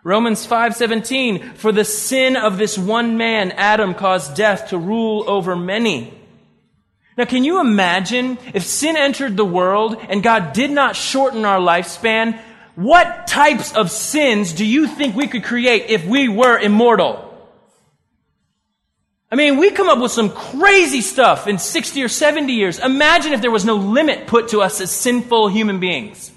Romans 0.02 0.46
5:17 0.46 1.56
For 1.56 1.72
the 1.72 1.84
sin 1.84 2.36
of 2.36 2.56
this 2.56 2.78
one 2.78 3.16
man 3.16 3.52
Adam 3.52 3.94
caused 3.94 4.34
death 4.34 4.70
to 4.70 4.78
rule 4.78 5.24
over 5.26 5.54
many. 5.54 6.14
Now 7.16 7.26
can 7.26 7.44
you 7.44 7.60
imagine 7.60 8.38
if 8.54 8.64
sin 8.64 8.96
entered 8.96 9.36
the 9.36 9.44
world 9.44 9.96
and 10.08 10.22
God 10.22 10.52
did 10.52 10.70
not 10.70 10.96
shorten 10.96 11.44
our 11.44 11.60
lifespan, 11.60 12.40
what 12.80 13.26
types 13.26 13.74
of 13.74 13.90
sins 13.90 14.54
do 14.54 14.64
you 14.64 14.86
think 14.86 15.14
we 15.14 15.28
could 15.28 15.44
create 15.44 15.90
if 15.90 16.06
we 16.06 16.30
were 16.30 16.58
immortal? 16.58 17.26
I 19.30 19.36
mean, 19.36 19.58
we 19.58 19.70
come 19.70 19.90
up 19.90 19.98
with 19.98 20.12
some 20.12 20.30
crazy 20.30 21.02
stuff 21.02 21.46
in 21.46 21.58
60 21.58 22.02
or 22.02 22.08
70 22.08 22.50
years. 22.54 22.78
Imagine 22.78 23.34
if 23.34 23.42
there 23.42 23.50
was 23.50 23.66
no 23.66 23.76
limit 23.76 24.26
put 24.26 24.48
to 24.48 24.62
us 24.62 24.80
as 24.80 24.90
sinful 24.90 25.48
human 25.48 25.78
beings. 25.78 26.32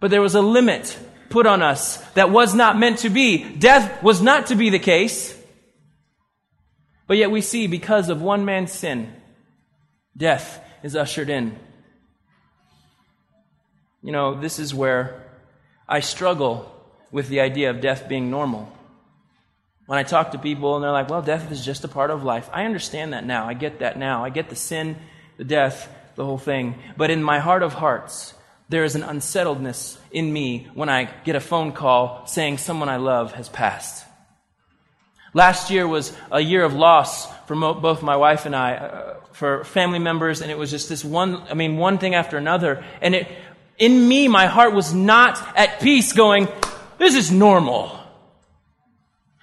But 0.00 0.10
there 0.10 0.22
was 0.22 0.34
a 0.34 0.40
limit 0.40 0.98
put 1.28 1.46
on 1.46 1.60
us 1.60 1.98
that 2.12 2.30
was 2.30 2.54
not 2.54 2.78
meant 2.78 3.00
to 3.00 3.10
be. 3.10 3.44
Death 3.44 4.02
was 4.02 4.22
not 4.22 4.46
to 4.46 4.54
be 4.54 4.70
the 4.70 4.78
case. 4.78 5.36
But 7.06 7.18
yet 7.18 7.30
we 7.30 7.42
see 7.42 7.66
because 7.66 8.08
of 8.08 8.22
one 8.22 8.46
man's 8.46 8.72
sin, 8.72 9.12
death 10.16 10.64
is 10.82 10.96
ushered 10.96 11.28
in. 11.28 11.58
You 14.02 14.12
know, 14.12 14.40
this 14.40 14.58
is 14.58 14.74
where 14.74 15.22
I 15.88 16.00
struggle 16.00 16.74
with 17.10 17.28
the 17.28 17.40
idea 17.40 17.70
of 17.70 17.80
death 17.80 18.08
being 18.08 18.30
normal. 18.30 18.72
When 19.86 19.98
I 19.98 20.04
talk 20.04 20.32
to 20.32 20.38
people 20.38 20.76
and 20.76 20.84
they're 20.84 20.92
like, 20.92 21.10
well, 21.10 21.22
death 21.22 21.50
is 21.50 21.64
just 21.64 21.84
a 21.84 21.88
part 21.88 22.10
of 22.10 22.22
life. 22.22 22.48
I 22.52 22.64
understand 22.64 23.12
that 23.12 23.26
now. 23.26 23.48
I 23.48 23.54
get 23.54 23.80
that 23.80 23.98
now. 23.98 24.24
I 24.24 24.30
get 24.30 24.48
the 24.48 24.56
sin, 24.56 24.96
the 25.36 25.44
death, 25.44 25.92
the 26.14 26.24
whole 26.24 26.38
thing. 26.38 26.76
But 26.96 27.10
in 27.10 27.22
my 27.22 27.40
heart 27.40 27.62
of 27.62 27.74
hearts, 27.74 28.34
there 28.68 28.84
is 28.84 28.94
an 28.94 29.02
unsettledness 29.02 29.98
in 30.12 30.32
me 30.32 30.68
when 30.74 30.88
I 30.88 31.04
get 31.24 31.34
a 31.34 31.40
phone 31.40 31.72
call 31.72 32.26
saying 32.26 32.58
someone 32.58 32.88
I 32.88 32.96
love 32.96 33.32
has 33.32 33.48
passed. 33.48 34.06
Last 35.34 35.70
year 35.70 35.86
was 35.86 36.12
a 36.30 36.40
year 36.40 36.64
of 36.64 36.72
loss 36.74 37.26
for 37.46 37.56
both 37.56 38.02
my 38.02 38.16
wife 38.16 38.46
and 38.46 38.54
I, 38.54 38.74
uh, 38.74 39.16
for 39.32 39.64
family 39.64 39.98
members, 39.98 40.40
and 40.40 40.50
it 40.50 40.58
was 40.58 40.70
just 40.70 40.88
this 40.88 41.04
one, 41.04 41.42
I 41.48 41.54
mean, 41.54 41.76
one 41.78 41.98
thing 41.98 42.14
after 42.14 42.36
another. 42.36 42.84
And 43.00 43.14
it, 43.14 43.28
in 43.80 44.06
me, 44.06 44.28
my 44.28 44.46
heart 44.46 44.74
was 44.74 44.94
not 44.94 45.42
at 45.56 45.80
peace 45.80 46.12
going, 46.12 46.46
this 46.98 47.16
is 47.16 47.32
normal. 47.32 47.98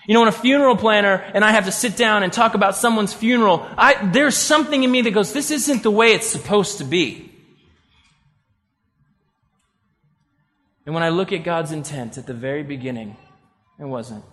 You 0.08 0.14
know, 0.14 0.22
when 0.22 0.30
a 0.30 0.32
funeral 0.32 0.78
planner 0.78 1.16
and 1.34 1.44
I 1.44 1.52
have 1.52 1.66
to 1.66 1.72
sit 1.72 1.98
down 1.98 2.24
and 2.24 2.32
talk 2.32 2.54
about 2.54 2.76
someone's 2.76 3.14
funeral, 3.14 3.68
I, 3.78 3.96
there's 4.12 4.38
something 4.38 4.84
in 4.84 4.92
me 4.92 5.02
that 5.02 5.12
goes, 5.12 5.34
this 5.34 5.50
isn't 5.50 5.82
the 5.82 5.92
way 5.92 6.14
it's 6.14 6.28
supposed 6.28 6.78
to 6.78 6.86
be. 6.86 7.34
And 10.86 10.94
when 10.94 11.04
I 11.04 11.10
look 11.10 11.34
at 11.34 11.44
God's 11.44 11.72
intent 11.74 12.18
at 12.18 12.28
the 12.28 12.34
very 12.34 12.64
beginning, 12.64 13.18
it 13.80 13.86
wasn't. 13.86 14.24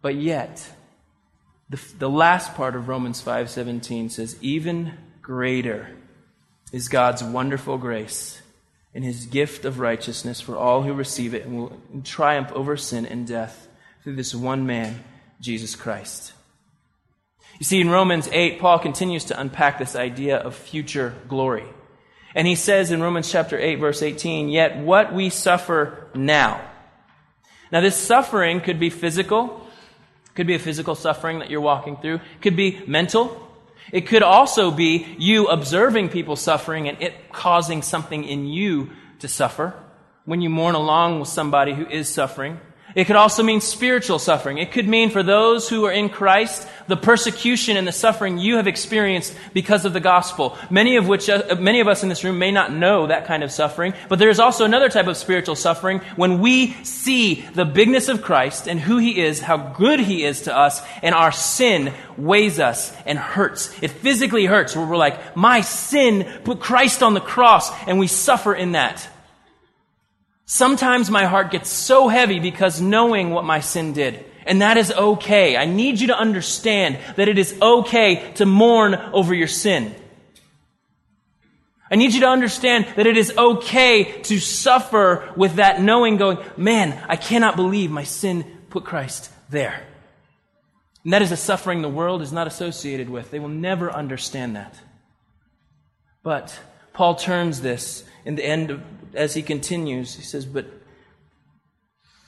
But 0.00 0.16
yet, 0.16 0.66
the, 1.68 1.80
the 1.98 2.10
last 2.10 2.54
part 2.54 2.74
of 2.74 2.88
Romans 2.88 3.22
5:17 3.22 4.10
says, 4.10 4.36
"Even 4.40 4.94
greater 5.22 5.90
is 6.72 6.88
God's 6.88 7.22
wonderful 7.22 7.78
grace 7.78 8.42
and 8.94 9.04
his 9.04 9.26
gift 9.26 9.64
of 9.64 9.78
righteousness 9.78 10.40
for 10.40 10.56
all 10.56 10.82
who 10.82 10.92
receive 10.92 11.34
it 11.34 11.44
and 11.44 11.58
will 11.58 11.80
triumph 12.04 12.50
over 12.52 12.76
sin 12.76 13.06
and 13.06 13.26
death 13.26 13.68
through 14.02 14.16
this 14.16 14.34
one 14.34 14.66
man, 14.66 15.04
Jesus 15.40 15.76
Christ." 15.76 16.32
You 17.58 17.64
see, 17.64 17.80
in 17.80 17.90
Romans 17.90 18.28
8, 18.30 18.60
Paul 18.60 18.78
continues 18.78 19.24
to 19.26 19.40
unpack 19.40 19.78
this 19.78 19.96
idea 19.96 20.36
of 20.36 20.54
future 20.54 21.14
glory. 21.26 21.64
And 22.34 22.46
he 22.46 22.54
says 22.54 22.92
in 22.92 23.02
Romans 23.02 23.30
chapter 23.30 23.58
8, 23.58 23.76
verse 23.76 24.02
18, 24.02 24.48
Yet 24.48 24.76
what 24.76 25.12
we 25.12 25.30
suffer 25.30 26.06
now. 26.14 26.60
Now, 27.72 27.80
this 27.80 27.96
suffering 27.96 28.60
could 28.60 28.78
be 28.78 28.90
physical, 28.90 29.66
could 30.34 30.46
be 30.46 30.54
a 30.54 30.58
physical 30.58 30.94
suffering 30.94 31.40
that 31.40 31.50
you're 31.50 31.60
walking 31.60 31.96
through, 31.96 32.20
could 32.40 32.56
be 32.56 32.80
mental. 32.86 33.47
It 33.92 34.06
could 34.06 34.22
also 34.22 34.70
be 34.70 35.06
you 35.18 35.46
observing 35.46 36.10
people 36.10 36.36
suffering 36.36 36.88
and 36.88 37.00
it 37.00 37.32
causing 37.32 37.82
something 37.82 38.24
in 38.24 38.46
you 38.46 38.90
to 39.20 39.28
suffer. 39.28 39.74
When 40.24 40.40
you 40.40 40.50
mourn 40.50 40.74
along 40.74 41.20
with 41.20 41.28
somebody 41.28 41.72
who 41.72 41.86
is 41.86 42.08
suffering, 42.08 42.60
it 42.98 43.06
could 43.06 43.14
also 43.14 43.44
mean 43.44 43.60
spiritual 43.60 44.18
suffering. 44.18 44.58
It 44.58 44.72
could 44.72 44.88
mean 44.88 45.10
for 45.10 45.22
those 45.22 45.68
who 45.68 45.84
are 45.84 45.92
in 45.92 46.08
Christ, 46.08 46.66
the 46.88 46.96
persecution 46.96 47.76
and 47.76 47.86
the 47.86 47.92
suffering 47.92 48.38
you 48.38 48.56
have 48.56 48.66
experienced 48.66 49.36
because 49.54 49.84
of 49.84 49.92
the 49.92 50.00
gospel. 50.00 50.58
Many 50.68 50.96
of 50.96 51.06
which, 51.06 51.30
uh, 51.30 51.54
many 51.60 51.78
of 51.78 51.86
us 51.86 52.02
in 52.02 52.08
this 52.08 52.24
room 52.24 52.40
may 52.40 52.50
not 52.50 52.72
know 52.72 53.06
that 53.06 53.26
kind 53.26 53.44
of 53.44 53.52
suffering, 53.52 53.94
but 54.08 54.18
there 54.18 54.30
is 54.30 54.40
also 54.40 54.64
another 54.64 54.88
type 54.88 55.06
of 55.06 55.16
spiritual 55.16 55.54
suffering 55.54 56.00
when 56.16 56.40
we 56.40 56.72
see 56.82 57.42
the 57.54 57.64
bigness 57.64 58.08
of 58.08 58.20
Christ 58.20 58.66
and 58.66 58.80
who 58.80 58.98
He 58.98 59.20
is, 59.20 59.38
how 59.38 59.58
good 59.58 60.00
He 60.00 60.24
is 60.24 60.42
to 60.42 60.56
us, 60.56 60.82
and 61.00 61.14
our 61.14 61.30
sin 61.30 61.94
weighs 62.16 62.58
us 62.58 62.92
and 63.06 63.16
hurts. 63.16 63.72
It 63.80 63.92
physically 63.92 64.44
hurts 64.44 64.74
where 64.74 64.84
we're 64.84 64.96
like, 64.96 65.36
my 65.36 65.60
sin 65.60 66.26
put 66.42 66.58
Christ 66.58 67.04
on 67.04 67.14
the 67.14 67.20
cross, 67.20 67.70
and 67.86 68.00
we 68.00 68.08
suffer 68.08 68.52
in 68.52 68.72
that. 68.72 69.08
Sometimes 70.50 71.10
my 71.10 71.26
heart 71.26 71.50
gets 71.50 71.68
so 71.68 72.08
heavy 72.08 72.40
because 72.40 72.80
knowing 72.80 73.32
what 73.32 73.44
my 73.44 73.60
sin 73.60 73.92
did. 73.92 74.24
And 74.46 74.62
that 74.62 74.78
is 74.78 74.90
okay. 74.90 75.58
I 75.58 75.66
need 75.66 76.00
you 76.00 76.06
to 76.06 76.18
understand 76.18 76.98
that 77.16 77.28
it 77.28 77.36
is 77.36 77.54
okay 77.60 78.32
to 78.36 78.46
mourn 78.46 78.94
over 78.94 79.34
your 79.34 79.46
sin. 79.46 79.94
I 81.90 81.96
need 81.96 82.14
you 82.14 82.20
to 82.20 82.28
understand 82.28 82.86
that 82.96 83.06
it 83.06 83.18
is 83.18 83.30
okay 83.36 84.22
to 84.22 84.40
suffer 84.40 85.30
with 85.36 85.56
that 85.56 85.82
knowing 85.82 86.16
going, 86.16 86.38
man, 86.56 86.98
I 87.06 87.16
cannot 87.16 87.54
believe 87.54 87.90
my 87.90 88.04
sin 88.04 88.46
put 88.70 88.86
Christ 88.86 89.30
there. 89.50 89.86
And 91.04 91.12
that 91.12 91.20
is 91.20 91.30
a 91.30 91.36
suffering 91.36 91.82
the 91.82 91.90
world 91.90 92.22
is 92.22 92.32
not 92.32 92.46
associated 92.46 93.10
with. 93.10 93.30
They 93.30 93.38
will 93.38 93.48
never 93.48 93.90
understand 93.90 94.56
that. 94.56 94.80
But 96.22 96.58
Paul 96.94 97.16
turns 97.16 97.60
this 97.60 98.04
in 98.24 98.34
the 98.34 98.46
end 98.46 98.70
of 98.70 98.82
as 99.18 99.34
he 99.34 99.42
continues, 99.42 100.14
he 100.14 100.22
says, 100.22 100.46
But 100.46 100.66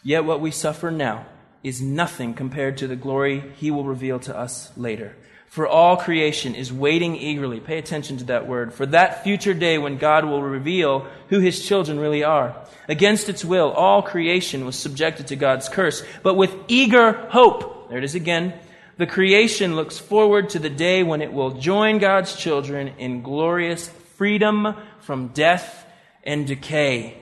yet 0.02 0.24
what 0.24 0.40
we 0.40 0.50
suffer 0.50 0.90
now 0.90 1.26
is 1.62 1.80
nothing 1.80 2.34
compared 2.34 2.76
to 2.78 2.86
the 2.86 2.96
glory 2.96 3.52
he 3.56 3.70
will 3.70 3.84
reveal 3.84 4.18
to 4.20 4.36
us 4.36 4.76
later. 4.76 5.14
For 5.46 5.66
all 5.66 5.96
creation 5.96 6.54
is 6.54 6.72
waiting 6.72 7.16
eagerly. 7.16 7.58
Pay 7.58 7.78
attention 7.78 8.18
to 8.18 8.24
that 8.24 8.46
word. 8.46 8.72
For 8.72 8.86
that 8.86 9.24
future 9.24 9.54
day 9.54 9.78
when 9.78 9.98
God 9.98 10.24
will 10.24 10.42
reveal 10.42 11.06
who 11.28 11.40
his 11.40 11.66
children 11.66 11.98
really 11.98 12.22
are. 12.22 12.54
Against 12.88 13.28
its 13.28 13.44
will, 13.44 13.70
all 13.70 14.02
creation 14.02 14.64
was 14.64 14.76
subjected 14.76 15.26
to 15.28 15.36
God's 15.36 15.68
curse. 15.68 16.04
But 16.22 16.34
with 16.34 16.54
eager 16.68 17.12
hope, 17.30 17.88
there 17.88 17.98
it 17.98 18.04
is 18.04 18.14
again, 18.14 18.54
the 18.96 19.06
creation 19.06 19.76
looks 19.76 19.98
forward 19.98 20.50
to 20.50 20.58
the 20.58 20.70
day 20.70 21.02
when 21.02 21.22
it 21.22 21.32
will 21.32 21.52
join 21.52 21.98
God's 21.98 22.36
children 22.36 22.92
in 22.98 23.22
glorious 23.22 23.88
freedom 23.88 24.76
from 25.00 25.28
death 25.28 25.84
and 26.24 26.46
decay. 26.46 27.16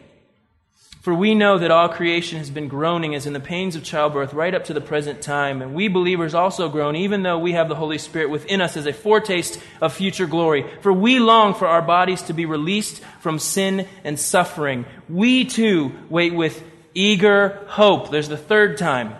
For 1.00 1.14
we 1.14 1.34
know 1.34 1.58
that 1.58 1.70
all 1.70 1.88
creation 1.88 2.38
has 2.38 2.50
been 2.50 2.68
groaning 2.68 3.14
as 3.14 3.24
in 3.24 3.32
the 3.32 3.40
pains 3.40 3.76
of 3.76 3.84
childbirth 3.84 4.34
right 4.34 4.54
up 4.54 4.64
to 4.64 4.74
the 4.74 4.80
present 4.80 5.22
time. 5.22 5.62
And 5.62 5.72
we 5.72 5.88
believers 5.88 6.34
also 6.34 6.68
groan, 6.68 6.96
even 6.96 7.22
though 7.22 7.38
we 7.38 7.52
have 7.52 7.68
the 7.68 7.76
Holy 7.76 7.98
Spirit 7.98 8.28
within 8.28 8.60
us 8.60 8.76
as 8.76 8.84
a 8.84 8.92
foretaste 8.92 9.58
of 9.80 9.94
future 9.94 10.26
glory. 10.26 10.66
For 10.82 10.92
we 10.92 11.18
long 11.18 11.54
for 11.54 11.66
our 11.66 11.80
bodies 11.80 12.22
to 12.22 12.32
be 12.32 12.46
released 12.46 13.02
from 13.20 13.38
sin 13.38 13.86
and 14.04 14.18
suffering. 14.18 14.84
We 15.08 15.44
too 15.44 15.92
wait 16.10 16.34
with 16.34 16.62
eager 16.94 17.64
hope. 17.68 18.10
There's 18.10 18.28
the 18.28 18.36
third 18.36 18.76
time. 18.76 19.14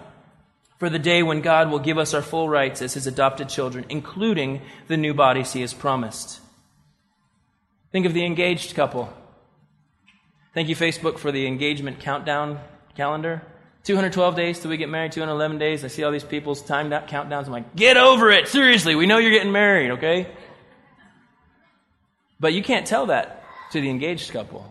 For 0.79 0.91
the 0.91 0.99
day 0.99 1.23
when 1.23 1.41
God 1.41 1.71
will 1.71 1.79
give 1.79 1.97
us 1.97 2.12
our 2.12 2.23
full 2.23 2.49
rights 2.49 2.83
as 2.83 2.95
his 2.95 3.07
adopted 3.07 3.49
children, 3.49 3.87
including 3.88 4.61
the 4.88 4.97
new 4.97 5.14
bodies 5.14 5.53
he 5.53 5.62
has 5.62 5.73
promised. 5.73 6.41
Think 7.93 8.05
of 8.05 8.14
the 8.14 8.27
engaged 8.27 8.75
couple. 8.75 9.12
Thank 10.59 10.68
you, 10.68 10.75
Facebook, 10.75 11.21
for 11.21 11.31
the 11.31 11.47
engagement 11.47 12.01
countdown 12.01 12.59
calendar. 12.97 13.42
212 13.85 14.35
days 14.35 14.59
till 14.59 14.71
we 14.71 14.77
get 14.77 14.88
married, 14.88 15.12
211 15.12 15.57
days. 15.57 15.85
I 15.85 15.87
see 15.87 16.03
all 16.03 16.11
these 16.11 16.25
people's 16.25 16.61
timed 16.62 16.92
out 16.92 17.07
countdowns. 17.07 17.47
I'm 17.47 17.53
like, 17.53 17.77
get 17.77 17.97
over 17.97 18.29
it. 18.33 18.49
Seriously, 18.49 18.97
we 18.97 19.07
know 19.07 19.18
you're 19.18 19.31
getting 19.31 19.53
married, 19.53 19.92
okay? 19.92 20.27
But 22.40 22.55
you 22.55 22.64
can't 22.64 22.85
tell 22.88 23.07
that 23.07 23.44
to 23.71 23.81
the 23.81 23.88
engaged 23.88 24.33
couple. 24.33 24.66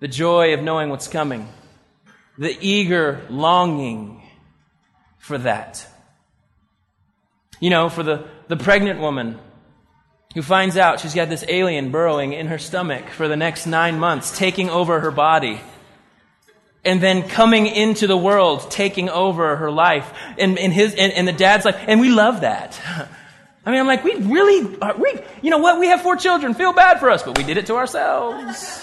The 0.00 0.08
joy 0.08 0.54
of 0.54 0.60
knowing 0.64 0.90
what's 0.90 1.06
coming, 1.06 1.48
the 2.36 2.58
eager 2.60 3.24
longing 3.30 4.24
for 5.18 5.38
that. 5.38 5.86
You 7.60 7.70
know, 7.70 7.88
for 7.88 8.02
the, 8.02 8.26
the 8.48 8.56
pregnant 8.56 8.98
woman 8.98 9.38
who 10.34 10.42
finds 10.42 10.76
out 10.76 11.00
she's 11.00 11.14
got 11.14 11.28
this 11.28 11.44
alien 11.48 11.90
burrowing 11.90 12.32
in 12.32 12.46
her 12.46 12.58
stomach 12.58 13.08
for 13.10 13.28
the 13.28 13.36
next 13.36 13.66
nine 13.66 13.98
months, 13.98 14.36
taking 14.36 14.70
over 14.70 15.00
her 15.00 15.10
body. 15.10 15.60
And 16.84 17.00
then 17.00 17.28
coming 17.28 17.66
into 17.66 18.06
the 18.06 18.16
world, 18.16 18.70
taking 18.70 19.08
over 19.08 19.56
her 19.56 19.70
life. 19.70 20.12
And, 20.38 20.58
and 20.58 20.72
his, 20.72 20.94
and, 20.94 21.12
and 21.12 21.28
the 21.28 21.32
dad's 21.32 21.64
life. 21.64 21.76
and 21.86 22.00
we 22.00 22.10
love 22.10 22.40
that. 22.40 22.80
I 23.64 23.70
mean, 23.70 23.78
I'm 23.78 23.86
like, 23.86 24.02
we 24.02 24.16
really, 24.16 24.64
we, 24.98 25.20
you 25.40 25.50
know 25.50 25.58
what? 25.58 25.78
We 25.78 25.86
have 25.86 26.02
four 26.02 26.16
children. 26.16 26.54
Feel 26.54 26.72
bad 26.72 26.98
for 26.98 27.10
us, 27.10 27.22
but 27.22 27.38
we 27.38 27.44
did 27.44 27.58
it 27.58 27.66
to 27.66 27.76
ourselves. 27.76 28.82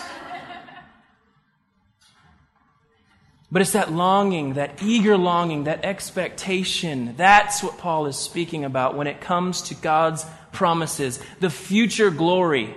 But 3.51 3.63
it's 3.63 3.71
that 3.71 3.91
longing, 3.91 4.53
that 4.53 4.81
eager 4.83 5.17
longing, 5.17 5.63
that 5.63 5.83
expectation. 5.83 7.15
That's 7.17 7.63
what 7.63 7.77
Paul 7.79 8.05
is 8.05 8.15
speaking 8.15 8.63
about 8.63 8.95
when 8.95 9.07
it 9.07 9.21
comes 9.21 9.63
to 9.63 9.75
God's 9.75 10.23
promises, 10.51 11.19
the 11.39 11.49
future 11.49 12.09
glory. 12.09 12.75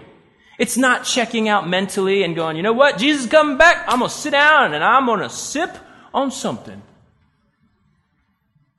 It's 0.59 0.77
not 0.77 1.05
checking 1.05 1.49
out 1.49 1.69
mentally 1.69 2.23
and 2.23 2.37
going, 2.37 2.57
you 2.57 2.63
know 2.63 2.73
what? 2.73 2.99
Jesus 2.99 3.27
coming 3.27 3.57
back. 3.57 3.85
I'm 3.89 3.99
going 3.99 4.11
to 4.11 4.17
sit 4.17 4.31
down 4.31 4.75
and 4.75 4.85
I'm 4.85 5.07
going 5.07 5.21
to 5.21 5.31
sip 5.31 5.77
on 6.13 6.31
something. 6.31 6.83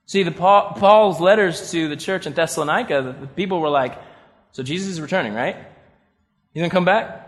See, 0.06 0.22
the 0.22 0.30
Paul, 0.30 0.74
Paul's 0.76 1.20
letters 1.20 1.70
to 1.72 1.88
the 1.88 1.96
church 1.96 2.26
in 2.26 2.32
Thessalonica, 2.32 3.02
the, 3.02 3.12
the 3.12 3.26
people 3.26 3.60
were 3.60 3.70
like, 3.70 3.98
so 4.52 4.62
Jesus 4.62 4.88
is 4.92 5.00
returning, 5.00 5.34
right? 5.34 5.56
He's 6.52 6.60
going 6.60 6.70
to 6.70 6.74
come 6.74 6.84
back? 6.84 7.20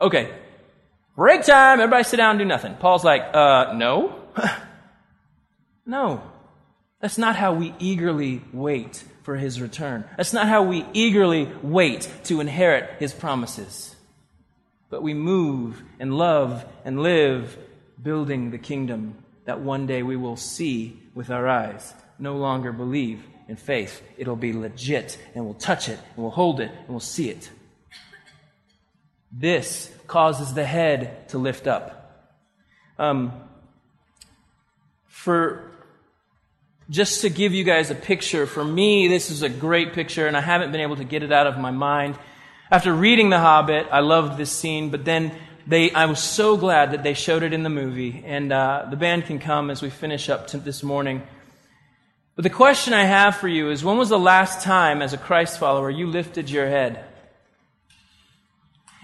Okay, 0.00 0.30
Break 1.18 1.42
time, 1.42 1.80
everybody 1.80 2.04
sit 2.04 2.18
down 2.18 2.30
and 2.30 2.38
do 2.38 2.44
nothing. 2.44 2.76
Paul's 2.76 3.02
like, 3.02 3.34
uh, 3.34 3.72
no. 3.74 4.22
no. 5.84 6.22
That's 7.00 7.18
not 7.18 7.36
how 7.36 7.54
we 7.54 7.74
eagerly 7.78 8.42
wait 8.52 9.04
for 9.22 9.36
his 9.36 9.60
return. 9.60 10.04
That's 10.16 10.32
not 10.32 10.48
how 10.48 10.64
we 10.64 10.84
eagerly 10.92 11.48
wait 11.62 12.10
to 12.24 12.40
inherit 12.40 12.98
his 12.98 13.12
promises. 13.12 13.94
But 14.90 15.02
we 15.02 15.14
move 15.14 15.82
and 16.00 16.16
love 16.16 16.64
and 16.84 17.02
live 17.02 17.56
building 18.02 18.50
the 18.50 18.58
kingdom 18.58 19.16
that 19.44 19.60
one 19.60 19.86
day 19.86 20.02
we 20.02 20.16
will 20.16 20.36
see 20.36 21.00
with 21.14 21.30
our 21.30 21.46
eyes. 21.46 21.94
No 22.18 22.36
longer 22.36 22.72
believe 22.72 23.22
in 23.48 23.56
faith. 23.56 24.02
It'll 24.16 24.36
be 24.36 24.52
legit 24.52 25.18
and 25.34 25.44
we'll 25.44 25.54
touch 25.54 25.88
it 25.88 25.98
and 26.14 26.16
we'll 26.16 26.30
hold 26.30 26.60
it 26.60 26.70
and 26.70 26.88
we'll 26.88 27.00
see 27.00 27.30
it. 27.30 27.50
This 29.30 29.92
causes 30.06 30.54
the 30.54 30.64
head 30.64 31.28
to 31.28 31.38
lift 31.38 31.66
up. 31.66 32.34
Um, 32.98 33.32
for 35.06 35.70
just 36.90 37.20
to 37.20 37.28
give 37.28 37.52
you 37.52 37.64
guys 37.64 37.90
a 37.90 37.94
picture, 37.94 38.46
for 38.46 38.64
me, 38.64 39.08
this 39.08 39.30
is 39.30 39.42
a 39.42 39.48
great 39.48 39.92
picture, 39.92 40.26
and 40.26 40.36
I 40.36 40.40
haven't 40.40 40.72
been 40.72 40.80
able 40.80 40.96
to 40.96 41.04
get 41.04 41.22
it 41.22 41.30
out 41.32 41.46
of 41.46 41.58
my 41.58 41.70
mind. 41.70 42.18
After 42.70 42.92
reading 42.92 43.28
The 43.28 43.38
Hobbit, 43.38 43.88
I 43.90 44.00
loved 44.00 44.38
this 44.38 44.50
scene, 44.50 44.88
but 44.90 45.04
then 45.04 45.32
they, 45.66 45.90
I 45.90 46.06
was 46.06 46.18
so 46.18 46.56
glad 46.56 46.92
that 46.92 47.02
they 47.02 47.12
showed 47.12 47.42
it 47.42 47.52
in 47.52 47.62
the 47.62 47.68
movie. 47.68 48.22
And 48.24 48.52
uh, 48.52 48.86
the 48.88 48.96
band 48.96 49.26
can 49.26 49.38
come 49.38 49.70
as 49.70 49.82
we 49.82 49.90
finish 49.90 50.30
up 50.30 50.50
this 50.50 50.82
morning. 50.82 51.22
But 52.36 52.44
the 52.44 52.50
question 52.50 52.94
I 52.94 53.04
have 53.04 53.36
for 53.36 53.48
you 53.48 53.70
is 53.70 53.84
when 53.84 53.98
was 53.98 54.08
the 54.08 54.18
last 54.18 54.62
time, 54.62 55.02
as 55.02 55.12
a 55.12 55.18
Christ 55.18 55.58
follower, 55.58 55.90
you 55.90 56.06
lifted 56.06 56.48
your 56.48 56.68
head? 56.68 57.04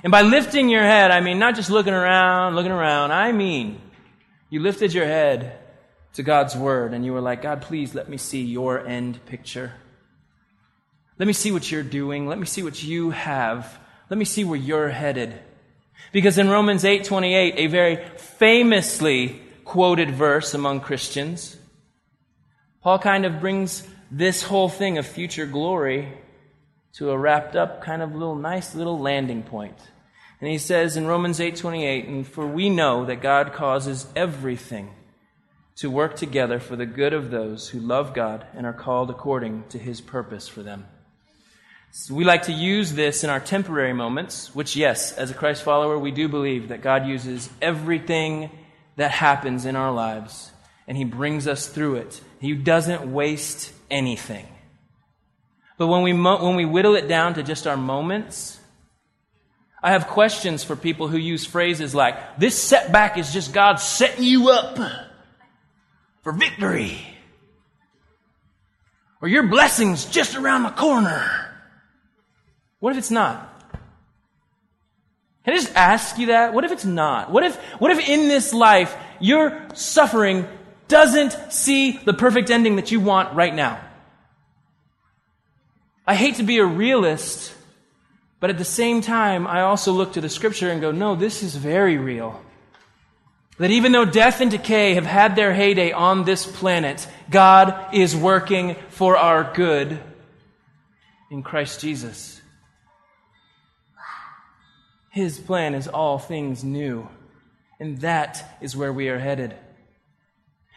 And 0.02 0.10
by 0.10 0.22
lifting 0.22 0.70
your 0.70 0.82
head, 0.82 1.10
I 1.10 1.20
mean 1.20 1.38
not 1.38 1.54
just 1.54 1.68
looking 1.68 1.94
around, 1.94 2.54
looking 2.54 2.72
around. 2.72 3.12
I 3.12 3.32
mean, 3.32 3.80
you 4.48 4.60
lifted 4.60 4.94
your 4.94 5.06
head 5.06 5.58
to 6.14 6.22
God's 6.22 6.56
word 6.56 6.94
and 6.94 7.04
you 7.04 7.12
were 7.12 7.20
like, 7.20 7.42
God, 7.42 7.62
please 7.62 7.94
let 7.94 8.08
me 8.08 8.16
see 8.16 8.42
your 8.42 8.84
end 8.86 9.24
picture. 9.26 9.72
Let 11.18 11.26
me 11.26 11.32
see 11.32 11.52
what 11.52 11.70
you're 11.70 11.82
doing. 11.82 12.26
Let 12.26 12.38
me 12.38 12.46
see 12.46 12.62
what 12.62 12.82
you 12.82 13.10
have. 13.10 13.78
Let 14.10 14.18
me 14.18 14.24
see 14.24 14.44
where 14.44 14.58
you're 14.58 14.88
headed. 14.88 15.38
Because 16.12 16.38
in 16.38 16.48
Romans 16.48 16.84
8:28, 16.84 17.54
a 17.56 17.66
very 17.68 17.96
famously 18.16 19.40
quoted 19.64 20.10
verse 20.10 20.54
among 20.54 20.80
Christians, 20.80 21.56
Paul 22.82 22.98
kind 22.98 23.24
of 23.24 23.40
brings 23.40 23.86
this 24.10 24.42
whole 24.42 24.68
thing 24.68 24.98
of 24.98 25.06
future 25.06 25.46
glory 25.46 26.12
to 26.94 27.10
a 27.10 27.18
wrapped 27.18 27.56
up 27.56 27.82
kind 27.82 28.02
of 28.02 28.12
little 28.14 28.36
nice 28.36 28.74
little 28.74 28.98
landing 28.98 29.42
point. 29.42 29.78
And 30.40 30.50
he 30.50 30.58
says 30.58 30.96
in 30.96 31.06
Romans 31.06 31.40
8:28, 31.40 32.06
"And 32.06 32.26
for 32.26 32.46
we 32.46 32.68
know 32.70 33.04
that 33.04 33.22
God 33.22 33.52
causes 33.52 34.06
everything 34.14 34.90
to 35.76 35.90
work 35.90 36.16
together 36.16 36.58
for 36.58 36.76
the 36.76 36.86
good 36.86 37.12
of 37.12 37.30
those 37.30 37.68
who 37.68 37.80
love 37.80 38.14
God 38.14 38.46
and 38.54 38.64
are 38.64 38.72
called 38.72 39.10
according 39.10 39.64
to 39.70 39.78
his 39.78 40.00
purpose 40.00 40.48
for 40.48 40.62
them." 40.62 40.86
So 41.90 42.14
we 42.14 42.24
like 42.24 42.42
to 42.44 42.52
use 42.52 42.94
this 42.94 43.22
in 43.22 43.30
our 43.30 43.38
temporary 43.38 43.92
moments, 43.92 44.54
which 44.54 44.74
yes, 44.74 45.12
as 45.12 45.30
a 45.30 45.34
Christ 45.34 45.62
follower, 45.62 45.96
we 45.96 46.10
do 46.10 46.28
believe 46.28 46.68
that 46.68 46.82
God 46.82 47.06
uses 47.06 47.48
everything 47.62 48.50
that 48.96 49.12
happens 49.12 49.64
in 49.64 49.76
our 49.76 49.92
lives 49.92 50.50
and 50.86 50.96
he 50.96 51.04
brings 51.04 51.46
us 51.46 51.66
through 51.68 51.96
it. 51.96 52.20
He 52.40 52.52
doesn't 52.54 53.12
waste 53.12 53.72
anything. 53.90 54.46
But 55.78 55.86
when 55.86 56.02
we, 56.02 56.12
when 56.12 56.56
we 56.56 56.64
whittle 56.64 56.94
it 56.94 57.08
down 57.08 57.34
to 57.34 57.42
just 57.42 57.66
our 57.66 57.76
moments, 57.76 58.58
I 59.82 59.92
have 59.92 60.08
questions 60.08 60.64
for 60.64 60.76
people 60.76 61.08
who 61.08 61.16
use 61.16 61.44
phrases 61.44 61.94
like, 61.94 62.38
this 62.38 62.60
setback 62.60 63.18
is 63.18 63.32
just 63.32 63.52
God 63.52 63.76
setting 63.76 64.24
you 64.24 64.50
up 64.50 64.78
for 66.24 66.32
victory. 66.32 66.98
Or 69.22 69.28
your 69.28 69.44
blessing's 69.44 70.06
just 70.06 70.34
around 70.34 70.64
the 70.64 70.70
corner. 70.70 71.30
What 72.80 72.92
if 72.92 72.98
it's 72.98 73.10
not? 73.10 73.50
Can 75.44 75.54
I 75.54 75.56
just 75.56 75.74
ask 75.74 76.18
you 76.18 76.26
that? 76.28 76.54
What 76.54 76.64
if 76.64 76.72
it's 76.72 76.84
not? 76.84 77.30
What 77.30 77.44
if, 77.44 77.56
what 77.78 77.90
if 77.90 78.08
in 78.08 78.28
this 78.28 78.52
life 78.52 78.96
your 79.20 79.68
suffering 79.74 80.48
doesn't 80.88 81.52
see 81.52 81.92
the 81.92 82.14
perfect 82.14 82.50
ending 82.50 82.76
that 82.76 82.90
you 82.90 83.00
want 83.00 83.34
right 83.34 83.54
now? 83.54 83.80
I 86.06 86.14
hate 86.14 86.36
to 86.36 86.42
be 86.42 86.58
a 86.58 86.66
realist, 86.66 87.54
but 88.40 88.50
at 88.50 88.58
the 88.58 88.64
same 88.64 89.00
time, 89.00 89.46
I 89.46 89.62
also 89.62 89.92
look 89.92 90.14
to 90.14 90.20
the 90.20 90.28
scripture 90.28 90.70
and 90.70 90.80
go, 90.80 90.90
no, 90.90 91.14
this 91.14 91.42
is 91.42 91.56
very 91.56 91.96
real. 91.96 92.42
That 93.58 93.70
even 93.70 93.92
though 93.92 94.04
death 94.04 94.40
and 94.40 94.50
decay 94.50 94.94
have 94.94 95.06
had 95.06 95.36
their 95.36 95.54
heyday 95.54 95.92
on 95.92 96.24
this 96.24 96.44
planet, 96.44 97.06
God 97.30 97.94
is 97.94 98.16
working 98.16 98.74
for 98.88 99.16
our 99.16 99.52
good 99.54 100.00
in 101.30 101.42
Christ 101.42 101.80
Jesus. 101.80 102.40
His 105.10 105.38
plan 105.38 105.74
is 105.74 105.86
all 105.86 106.18
things 106.18 106.64
new, 106.64 107.08
and 107.78 108.00
that 108.00 108.58
is 108.60 108.76
where 108.76 108.92
we 108.92 109.08
are 109.08 109.18
headed. 109.20 109.54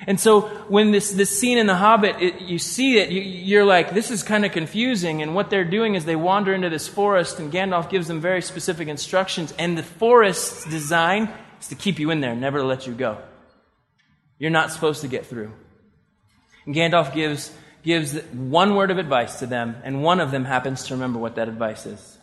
And 0.06 0.20
so 0.20 0.42
when 0.68 0.92
this, 0.92 1.12
this 1.12 1.40
scene 1.40 1.58
in 1.58 1.66
The 1.66 1.76
Hobbit, 1.76 2.18
it, 2.22 2.42
you 2.42 2.60
see 2.60 3.00
it, 3.00 3.10
you, 3.10 3.20
you're 3.20 3.66
like, 3.66 3.96
this 3.96 4.12
is 4.12 4.22
kind 4.22 4.46
of 4.46 4.52
confusing. 4.52 5.24
And 5.24 5.34
what 5.34 5.50
they're 5.50 5.66
doing 5.66 5.96
is 5.96 6.06
they 6.06 6.16
wander 6.16 6.54
into 6.54 6.70
this 6.70 6.88
forest, 6.88 7.40
and 7.40 7.52
Gandalf 7.52 7.90
gives 7.90 8.08
them 8.08 8.22
very 8.22 8.44
specific 8.44 8.88
instructions. 8.88 9.56
And 9.58 9.76
the 9.76 9.82
forest's 9.82 10.70
design 10.70 11.34
is 11.60 11.68
to 11.68 11.76
keep 11.76 12.00
you 12.00 12.12
in 12.12 12.22
there, 12.22 12.36
never 12.36 12.60
to 12.60 12.66
let 12.66 12.88
you 12.88 12.94
go. 12.94 13.20
You're 14.40 14.52
not 14.52 14.72
supposed 14.72 15.02
to 15.02 15.08
get 15.08 15.26
through. 15.26 15.52
And 16.66 16.76
Gandalf 16.76 17.14
gives, 17.14 17.52
gives 17.84 18.14
one 18.32 18.76
word 18.76 18.92
of 18.92 18.98
advice 18.98 19.40
to 19.40 19.48
them, 19.48 19.78
and 19.84 20.04
one 20.04 20.20
of 20.20 20.32
them 20.32 20.46
happens 20.46 20.84
to 20.86 20.94
remember 20.94 21.20
what 21.20 21.36
that 21.36 21.50
advice 21.50 21.86
is. 21.86 22.18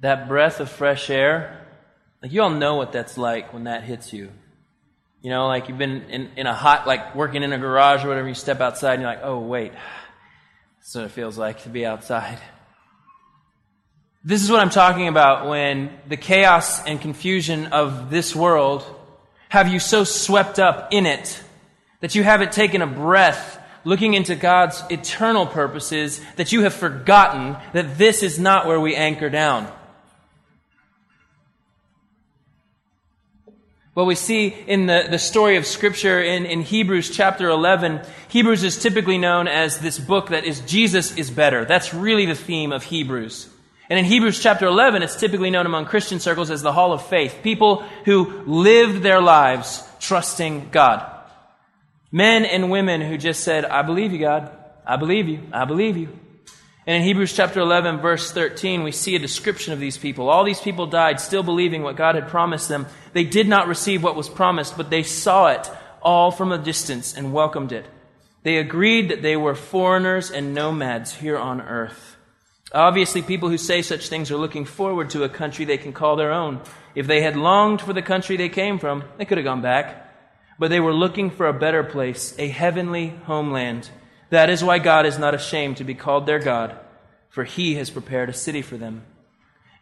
That 0.00 0.28
breath 0.28 0.60
of 0.60 0.70
fresh 0.70 1.10
air, 1.10 1.66
like 2.22 2.32
you 2.32 2.42
all 2.42 2.50
know 2.50 2.76
what 2.76 2.92
that's 2.92 3.16
like 3.18 3.52
when 3.52 3.64
that 3.64 3.84
hits 3.84 4.12
you. 4.12 4.30
You 5.22 5.30
know, 5.30 5.46
like 5.46 5.68
you've 5.68 5.78
been 5.78 6.02
in, 6.10 6.30
in 6.36 6.46
a 6.46 6.54
hot, 6.54 6.86
like 6.86 7.14
working 7.14 7.42
in 7.42 7.52
a 7.52 7.58
garage 7.58 8.04
or 8.04 8.08
whatever, 8.08 8.28
you 8.28 8.34
step 8.34 8.60
outside 8.60 8.94
and 8.94 9.02
you're 9.02 9.10
like, 9.10 9.22
oh, 9.22 9.38
wait, 9.38 9.72
that's 10.78 10.94
what 10.94 11.04
it 11.04 11.12
feels 11.12 11.38
like 11.38 11.62
to 11.62 11.68
be 11.68 11.86
outside. 11.86 12.38
This 14.24 14.44
is 14.44 14.52
what 14.52 14.60
I'm 14.60 14.70
talking 14.70 15.08
about 15.08 15.48
when 15.48 15.90
the 16.08 16.16
chaos 16.16 16.84
and 16.86 17.00
confusion 17.00 17.66
of 17.66 18.08
this 18.08 18.36
world 18.36 18.84
have 19.48 19.66
you 19.66 19.80
so 19.80 20.04
swept 20.04 20.60
up 20.60 20.92
in 20.92 21.06
it 21.06 21.42
that 21.98 22.14
you 22.14 22.22
haven't 22.22 22.52
taken 22.52 22.82
a 22.82 22.86
breath 22.86 23.58
looking 23.82 24.14
into 24.14 24.36
God's 24.36 24.80
eternal 24.90 25.44
purposes 25.44 26.20
that 26.36 26.52
you 26.52 26.62
have 26.62 26.72
forgotten 26.72 27.56
that 27.72 27.98
this 27.98 28.22
is 28.22 28.38
not 28.38 28.64
where 28.64 28.78
we 28.78 28.94
anchor 28.94 29.28
down. 29.28 29.66
What 33.94 34.06
we 34.06 34.14
see 34.14 34.46
in 34.46 34.86
the, 34.86 35.08
the 35.10 35.18
story 35.18 35.56
of 35.56 35.66
Scripture 35.66 36.22
in, 36.22 36.46
in 36.46 36.62
Hebrews 36.62 37.10
chapter 37.10 37.48
11, 37.48 38.02
Hebrews 38.28 38.62
is 38.62 38.80
typically 38.80 39.18
known 39.18 39.48
as 39.48 39.80
this 39.80 39.98
book 39.98 40.28
that 40.28 40.44
is 40.44 40.60
Jesus 40.60 41.16
is 41.18 41.28
better. 41.28 41.64
That's 41.64 41.92
really 41.92 42.24
the 42.24 42.36
theme 42.36 42.70
of 42.70 42.84
Hebrews. 42.84 43.51
And 43.92 43.98
in 43.98 44.06
Hebrews 44.06 44.42
chapter 44.42 44.64
11, 44.64 45.02
it's 45.02 45.20
typically 45.20 45.50
known 45.50 45.66
among 45.66 45.84
Christian 45.84 46.18
circles 46.18 46.50
as 46.50 46.62
the 46.62 46.72
Hall 46.72 46.94
of 46.94 47.04
Faith. 47.08 47.40
People 47.42 47.82
who 48.06 48.42
lived 48.46 49.02
their 49.02 49.20
lives 49.20 49.86
trusting 50.00 50.70
God. 50.70 51.06
Men 52.10 52.46
and 52.46 52.70
women 52.70 53.02
who 53.02 53.18
just 53.18 53.44
said, 53.44 53.66
I 53.66 53.82
believe 53.82 54.14
you, 54.14 54.18
God. 54.18 54.50
I 54.86 54.96
believe 54.96 55.28
you. 55.28 55.42
I 55.52 55.66
believe 55.66 55.98
you. 55.98 56.08
And 56.86 56.96
in 56.96 57.02
Hebrews 57.02 57.36
chapter 57.36 57.60
11, 57.60 57.98
verse 57.98 58.32
13, 58.32 58.82
we 58.82 58.92
see 58.92 59.14
a 59.14 59.18
description 59.18 59.74
of 59.74 59.78
these 59.78 59.98
people. 59.98 60.30
All 60.30 60.42
these 60.42 60.62
people 60.62 60.86
died 60.86 61.20
still 61.20 61.42
believing 61.42 61.82
what 61.82 61.96
God 61.96 62.14
had 62.14 62.28
promised 62.28 62.70
them. 62.70 62.86
They 63.12 63.24
did 63.24 63.46
not 63.46 63.68
receive 63.68 64.02
what 64.02 64.16
was 64.16 64.30
promised, 64.30 64.78
but 64.78 64.88
they 64.88 65.02
saw 65.02 65.48
it 65.48 65.70
all 66.00 66.30
from 66.30 66.50
a 66.50 66.56
distance 66.56 67.14
and 67.14 67.34
welcomed 67.34 67.72
it. 67.72 67.84
They 68.42 68.56
agreed 68.56 69.10
that 69.10 69.20
they 69.20 69.36
were 69.36 69.54
foreigners 69.54 70.30
and 70.30 70.54
nomads 70.54 71.16
here 71.16 71.36
on 71.36 71.60
earth. 71.60 72.11
Obviously, 72.74 73.20
people 73.20 73.50
who 73.50 73.58
say 73.58 73.82
such 73.82 74.08
things 74.08 74.30
are 74.30 74.36
looking 74.36 74.64
forward 74.64 75.10
to 75.10 75.24
a 75.24 75.28
country 75.28 75.64
they 75.64 75.76
can 75.76 75.92
call 75.92 76.16
their 76.16 76.32
own. 76.32 76.60
If 76.94 77.06
they 77.06 77.20
had 77.20 77.36
longed 77.36 77.82
for 77.82 77.92
the 77.92 78.02
country 78.02 78.36
they 78.36 78.48
came 78.48 78.78
from, 78.78 79.04
they 79.18 79.26
could 79.26 79.38
have 79.38 79.44
gone 79.44 79.60
back. 79.60 80.08
But 80.58 80.68
they 80.68 80.80
were 80.80 80.94
looking 80.94 81.30
for 81.30 81.46
a 81.48 81.52
better 81.52 81.84
place, 81.84 82.34
a 82.38 82.48
heavenly 82.48 83.08
homeland. 83.24 83.90
That 84.30 84.48
is 84.48 84.64
why 84.64 84.78
God 84.78 85.04
is 85.04 85.18
not 85.18 85.34
ashamed 85.34 85.78
to 85.78 85.84
be 85.84 85.94
called 85.94 86.24
their 86.24 86.38
God, 86.38 86.74
for 87.28 87.44
he 87.44 87.74
has 87.74 87.90
prepared 87.90 88.30
a 88.30 88.34
city 88.34 88.62
for 88.62 88.78
them. 88.78 89.02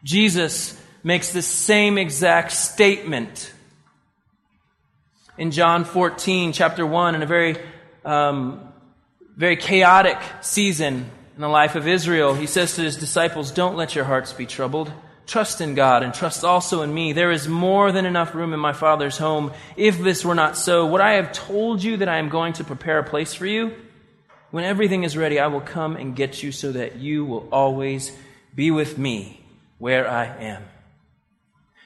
Jesus 0.03 0.79
makes 1.03 1.31
the 1.31 1.41
same 1.41 1.97
exact 1.97 2.51
statement 2.51 3.53
in 5.37 5.51
John 5.51 5.85
14, 5.85 6.51
chapter 6.51 6.85
1, 6.85 7.15
in 7.15 7.23
a 7.23 7.25
very, 7.25 7.57
um, 8.03 8.59
very 9.37 9.55
chaotic 9.55 10.17
season 10.41 11.09
in 11.35 11.41
the 11.41 11.47
life 11.47 11.75
of 11.75 11.87
Israel. 11.87 12.33
He 12.33 12.47
says 12.47 12.75
to 12.75 12.81
his 12.81 12.97
disciples, 12.97 13.51
Don't 13.51 13.75
let 13.75 13.95
your 13.95 14.05
hearts 14.05 14.33
be 14.33 14.45
troubled. 14.45 14.91
Trust 15.27 15.61
in 15.61 15.75
God 15.75 16.03
and 16.03 16.13
trust 16.13 16.43
also 16.43 16.81
in 16.81 16.93
me. 16.93 17.13
There 17.13 17.31
is 17.31 17.47
more 17.47 17.91
than 17.91 18.05
enough 18.05 18.35
room 18.35 18.53
in 18.53 18.59
my 18.59 18.73
Father's 18.73 19.17
home. 19.17 19.53
If 19.77 19.99
this 19.99 20.25
were 20.25 20.35
not 20.35 20.57
so, 20.57 20.85
would 20.87 21.01
I 21.01 21.13
have 21.13 21.31
told 21.31 21.83
you 21.83 21.97
that 21.97 22.09
I 22.09 22.17
am 22.17 22.29
going 22.29 22.53
to 22.53 22.63
prepare 22.63 22.99
a 22.99 23.03
place 23.03 23.33
for 23.33 23.45
you? 23.45 23.73
When 24.49 24.65
everything 24.65 25.03
is 25.03 25.15
ready, 25.15 25.39
I 25.39 25.47
will 25.47 25.61
come 25.61 25.95
and 25.95 26.15
get 26.15 26.43
you 26.43 26.51
so 26.51 26.73
that 26.73 26.97
you 26.97 27.23
will 27.23 27.47
always 27.51 28.11
be 28.53 28.71
with 28.71 28.97
me 28.97 29.41
where 29.77 30.09
I 30.09 30.25
am. 30.25 30.63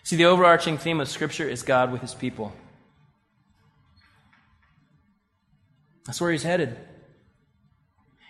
See, 0.03 0.15
the 0.15 0.25
overarching 0.25 0.77
theme 0.77 0.99
of 0.99 1.07
Scripture 1.07 1.47
is 1.47 1.61
God 1.61 1.91
with 1.91 2.01
his 2.01 2.15
people. 2.15 2.53
That's 6.05 6.21
where 6.21 6.31
he's 6.31 6.43
headed. 6.43 6.77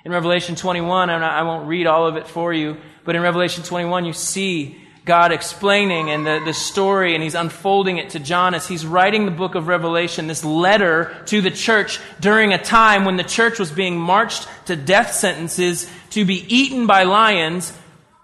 In 0.05 0.11
Revelation 0.11 0.55
21, 0.55 1.09
I 1.09 1.41
won't 1.41 1.67
read 1.67 1.87
all 1.87 2.05
of 2.05 2.15
it 2.15 2.27
for 2.27 2.53
you, 2.53 2.77
but 3.05 3.15
in 3.15 3.23
Revelation 3.23 3.63
21, 3.63 4.05
you 4.05 4.13
see 4.13 4.79
God 5.03 5.31
explaining 5.31 6.11
and 6.11 6.23
the, 6.27 6.43
the 6.45 6.53
story, 6.53 7.15
and 7.15 7.23
he's 7.23 7.33
unfolding 7.33 7.97
it 7.97 8.11
to 8.11 8.19
John 8.19 8.53
as 8.53 8.67
he's 8.67 8.85
writing 8.85 9.25
the 9.25 9.31
book 9.31 9.55
of 9.55 9.67
Revelation, 9.67 10.27
this 10.27 10.45
letter 10.45 11.15
to 11.25 11.41
the 11.41 11.49
church 11.49 11.99
during 12.19 12.53
a 12.53 12.61
time 12.61 13.05
when 13.05 13.17
the 13.17 13.23
church 13.23 13.57
was 13.57 13.71
being 13.71 13.97
marched 13.97 14.47
to 14.67 14.75
death 14.75 15.11
sentences 15.11 15.89
to 16.11 16.23
be 16.23 16.45
eaten 16.55 16.85
by 16.85 17.01
lions 17.01 17.75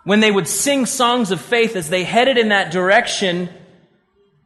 when 0.03 0.19
they 0.19 0.29
would 0.29 0.47
sing 0.47 0.85
songs 0.85 1.31
of 1.31 1.41
faith 1.41 1.75
as 1.75 1.89
they 1.89 2.03
headed 2.03 2.37
in 2.37 2.49
that 2.49 2.71
direction. 2.71 3.49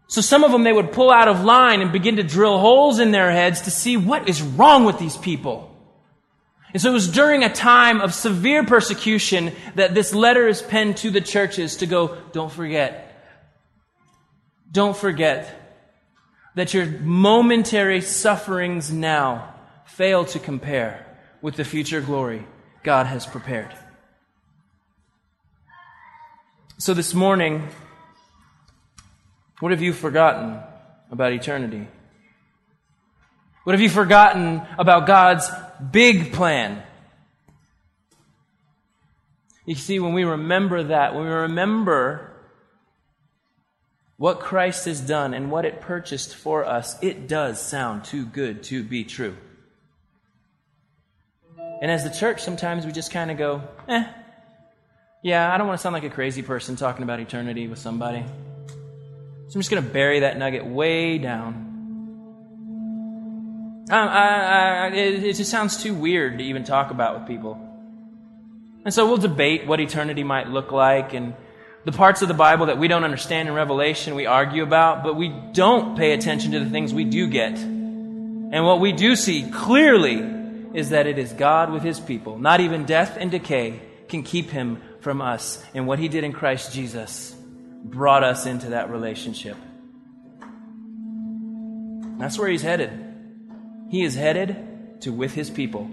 So 0.07 0.21
some 0.21 0.45
of 0.45 0.53
them 0.53 0.63
they 0.63 0.71
would 0.71 0.93
pull 0.93 1.11
out 1.11 1.27
of 1.27 1.43
line 1.43 1.81
and 1.81 1.91
begin 1.91 2.15
to 2.15 2.23
drill 2.23 2.59
holes 2.59 2.99
in 2.99 3.11
their 3.11 3.29
heads 3.29 3.61
to 3.61 3.71
see 3.71 3.97
what 3.97 4.29
is 4.29 4.41
wrong 4.41 4.85
with 4.85 4.99
these 4.99 5.17
people. 5.17 5.74
And 6.75 6.81
so 6.81 6.89
it 6.89 6.93
was 6.93 7.07
during 7.07 7.45
a 7.45 7.53
time 7.53 8.01
of 8.01 8.13
severe 8.13 8.65
persecution 8.65 9.53
that 9.75 9.93
this 9.95 10.13
letter 10.13 10.45
is 10.45 10.61
penned 10.61 10.97
to 10.97 11.09
the 11.09 11.21
churches 11.21 11.77
to 11.77 11.85
go, 11.85 12.17
don't 12.33 12.51
forget. 12.51 13.15
Don't 14.73 14.97
forget 14.97 15.79
that 16.55 16.73
your 16.73 16.85
momentary 16.85 18.01
sufferings 18.01 18.91
now 18.91 19.55
fail 19.85 20.25
to 20.25 20.37
compare 20.37 21.17
with 21.41 21.55
the 21.55 21.63
future 21.63 22.01
glory 22.01 22.45
God 22.83 23.05
has 23.05 23.25
prepared. 23.25 23.73
So 26.77 26.93
this 26.93 27.13
morning, 27.13 27.69
what 29.61 29.71
have 29.71 29.81
you 29.81 29.93
forgotten 29.93 30.59
about 31.09 31.31
eternity? 31.31 31.87
What 33.63 33.71
have 33.71 33.81
you 33.81 33.89
forgotten 33.89 34.61
about 34.77 35.07
God's 35.07 35.49
big 35.91 36.33
plan? 36.33 36.83
You 39.65 39.75
see, 39.75 39.99
when 39.99 40.13
we 40.13 40.23
remember 40.23 40.83
that, 40.83 41.15
when 41.15 41.25
we 41.25 41.31
remember 41.31 42.31
what 44.17 44.39
Christ 44.39 44.85
has 44.85 45.01
done 45.01 45.33
and 45.33 45.51
what 45.51 45.65
it 45.65 45.81
purchased 45.81 46.35
for 46.35 46.63
us, 46.65 47.01
it 47.01 47.27
does 47.27 47.61
sound 47.61 48.05
too 48.05 48.25
good 48.25 48.63
to 48.63 48.83
be 48.83 49.03
true. 49.03 49.35
And 51.81 51.91
as 51.91 52.03
the 52.03 52.09
church, 52.09 52.41
sometimes 52.41 52.85
we 52.85 52.91
just 52.91 53.11
kind 53.11 53.31
of 53.31 53.37
go, 53.37 53.61
eh, 53.89 54.05
yeah, 55.21 55.53
I 55.53 55.57
don't 55.57 55.67
want 55.67 55.79
to 55.79 55.81
sound 55.81 55.93
like 55.93 56.03
a 56.03 56.09
crazy 56.09 56.43
person 56.43 56.75
talking 56.75 57.03
about 57.03 57.19
eternity 57.19 57.67
with 57.67 57.79
somebody. 57.79 58.23
So 59.47 59.55
I'm 59.55 59.61
just 59.61 59.69
going 59.69 59.83
to 59.83 59.89
bury 59.89 60.21
that 60.21 60.37
nugget 60.37 60.65
way 60.65 61.17
down. 61.17 61.64
Um, 63.89 64.09
I, 64.09 64.87
I, 64.87 64.87
it, 64.87 65.23
it 65.23 65.35
just 65.35 65.51
sounds 65.51 65.81
too 65.81 65.93
weird 65.93 66.39
to 66.39 66.43
even 66.43 66.63
talk 66.63 66.89
about 66.89 67.19
with 67.19 67.27
people. 67.27 67.61
And 68.83 68.93
so 68.93 69.07
we'll 69.07 69.17
debate 69.17 69.67
what 69.67 69.79
eternity 69.79 70.23
might 70.23 70.49
look 70.49 70.71
like 70.71 71.13
and 71.13 71.35
the 71.85 71.91
parts 71.91 72.23
of 72.23 72.27
the 72.27 72.33
Bible 72.33 72.65
that 72.65 72.79
we 72.79 72.87
don't 72.87 73.03
understand 73.03 73.47
in 73.47 73.53
Revelation 73.53 74.15
we 74.15 74.25
argue 74.25 74.63
about, 74.63 75.03
but 75.03 75.15
we 75.15 75.29
don't 75.29 75.95
pay 75.95 76.13
attention 76.13 76.53
to 76.53 76.59
the 76.59 76.69
things 76.69 76.93
we 76.93 77.03
do 77.03 77.27
get. 77.27 77.57
And 77.57 78.65
what 78.65 78.79
we 78.79 78.91
do 78.91 79.15
see 79.15 79.49
clearly 79.51 80.33
is 80.73 80.89
that 80.89 81.05
it 81.05 81.19
is 81.19 81.31
God 81.33 81.71
with 81.71 81.83
his 81.83 81.99
people. 81.99 82.39
Not 82.39 82.59
even 82.61 82.85
death 82.85 83.17
and 83.19 83.29
decay 83.29 83.81
can 84.09 84.23
keep 84.23 84.49
him 84.49 84.81
from 85.01 85.21
us. 85.21 85.63
And 85.75 85.85
what 85.85 85.99
he 85.99 86.07
did 86.07 86.23
in 86.23 86.33
Christ 86.33 86.73
Jesus 86.73 87.35
brought 87.83 88.23
us 88.23 88.47
into 88.47 88.69
that 88.69 88.89
relationship. 88.89 89.57
That's 92.17 92.39
where 92.39 92.49
he's 92.49 92.63
headed. 92.63 93.04
He 93.95 94.03
is 94.03 94.13
headed 94.13 94.57
to 95.03 95.13
with 95.13 95.33
his 95.33 95.49
people. 95.49 95.89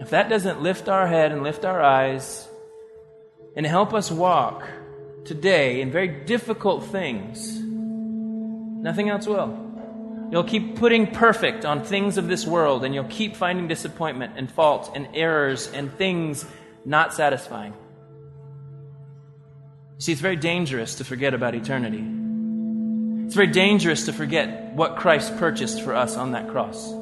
If 0.00 0.08
that 0.08 0.30
doesn't 0.30 0.62
lift 0.62 0.88
our 0.88 1.06
head 1.06 1.32
and 1.32 1.42
lift 1.42 1.66
our 1.66 1.82
eyes 1.82 2.48
and 3.54 3.66
help 3.66 3.92
us 3.92 4.10
walk 4.10 4.66
today 5.26 5.82
in 5.82 5.92
very 5.92 6.08
difficult 6.08 6.86
things, 6.86 7.60
nothing 7.60 9.10
else 9.10 9.26
will. 9.26 9.54
You'll 10.32 10.44
keep 10.44 10.76
putting 10.76 11.08
perfect 11.08 11.66
on 11.66 11.84
things 11.84 12.16
of 12.16 12.26
this 12.26 12.46
world, 12.46 12.82
and 12.82 12.94
you'll 12.94 13.04
keep 13.04 13.36
finding 13.36 13.68
disappointment 13.68 14.32
and 14.38 14.50
fault 14.50 14.92
and 14.94 15.06
errors 15.12 15.70
and 15.70 15.92
things 15.92 16.46
not 16.86 17.12
satisfying. 17.12 17.74
See, 19.98 20.12
it's 20.12 20.22
very 20.22 20.36
dangerous 20.36 20.94
to 20.94 21.04
forget 21.04 21.34
about 21.34 21.54
eternity. 21.54 22.15
It's 23.26 23.34
very 23.34 23.48
dangerous 23.48 24.06
to 24.06 24.12
forget 24.12 24.72
what 24.74 24.96
Christ 24.96 25.36
purchased 25.36 25.82
for 25.82 25.96
us 25.96 26.16
on 26.16 26.30
that 26.32 26.48
cross. 26.48 26.92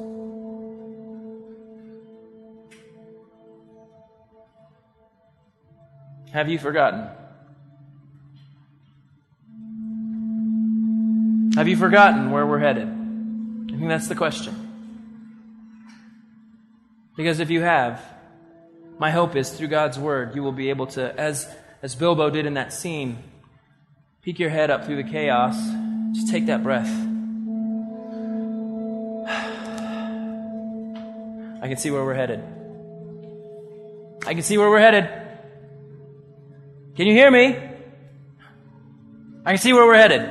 Have 6.33 6.49
you 6.49 6.57
forgotten? 6.57 7.07
Have 11.55 11.67
you 11.67 11.77
forgotten 11.77 12.31
where 12.31 12.45
we're 12.45 12.57
headed? 12.57 12.87
I 12.87 13.77
think 13.77 13.87
that's 13.87 14.07
the 14.07 14.15
question. 14.15 14.63
Because 17.15 17.39
if 17.39 17.51
you 17.51 17.61
have, 17.61 18.03
my 18.97 19.11
hope 19.11 19.35
is 19.35 19.51
through 19.51 19.67
God's 19.67 19.99
word, 19.99 20.35
you 20.35 20.41
will 20.41 20.51
be 20.51 20.71
able 20.71 20.87
to, 20.87 21.17
as, 21.19 21.47
as 21.83 21.93
Bilbo 21.93 22.31
did 22.31 22.47
in 22.47 22.55
that 22.55 22.73
scene, 22.73 23.19
peek 24.23 24.39
your 24.39 24.49
head 24.49 24.71
up 24.71 24.85
through 24.85 24.97
the 24.97 25.09
chaos. 25.09 25.55
Just 26.15 26.29
take 26.29 26.45
that 26.45 26.63
breath. 26.63 26.89
I 31.61 31.67
can 31.67 31.75
see 31.75 31.91
where 31.91 32.05
we're 32.05 32.13
headed. 32.13 32.41
I 34.25 34.33
can 34.33 34.41
see 34.41 34.57
where 34.57 34.69
we're 34.69 34.79
headed. 34.79 35.09
Can 36.95 37.07
you 37.07 37.13
hear 37.13 37.29
me? 37.29 37.57
I 39.45 39.51
can 39.51 39.57
see 39.57 39.73
where 39.73 39.85
we're 39.85 39.97
headed. 39.97 40.21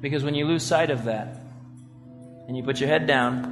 Because 0.00 0.24
when 0.24 0.34
you 0.34 0.46
lose 0.46 0.62
sight 0.62 0.90
of 0.90 1.04
that, 1.04 1.36
and 2.48 2.56
you 2.56 2.62
put 2.62 2.80
your 2.80 2.88
head 2.88 3.06
down, 3.06 3.44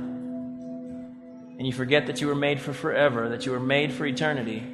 and 1.59 1.67
you 1.67 1.73
forget 1.73 2.07
that 2.07 2.23
you 2.23 2.27
were 2.29 2.35
made 2.35 2.61
for 2.61 2.73
forever, 2.73 3.29
that 3.29 3.45
you 3.45 3.53
were 3.53 3.61
made 3.61 3.93
for 3.93 4.07
eternity, 4.07 4.65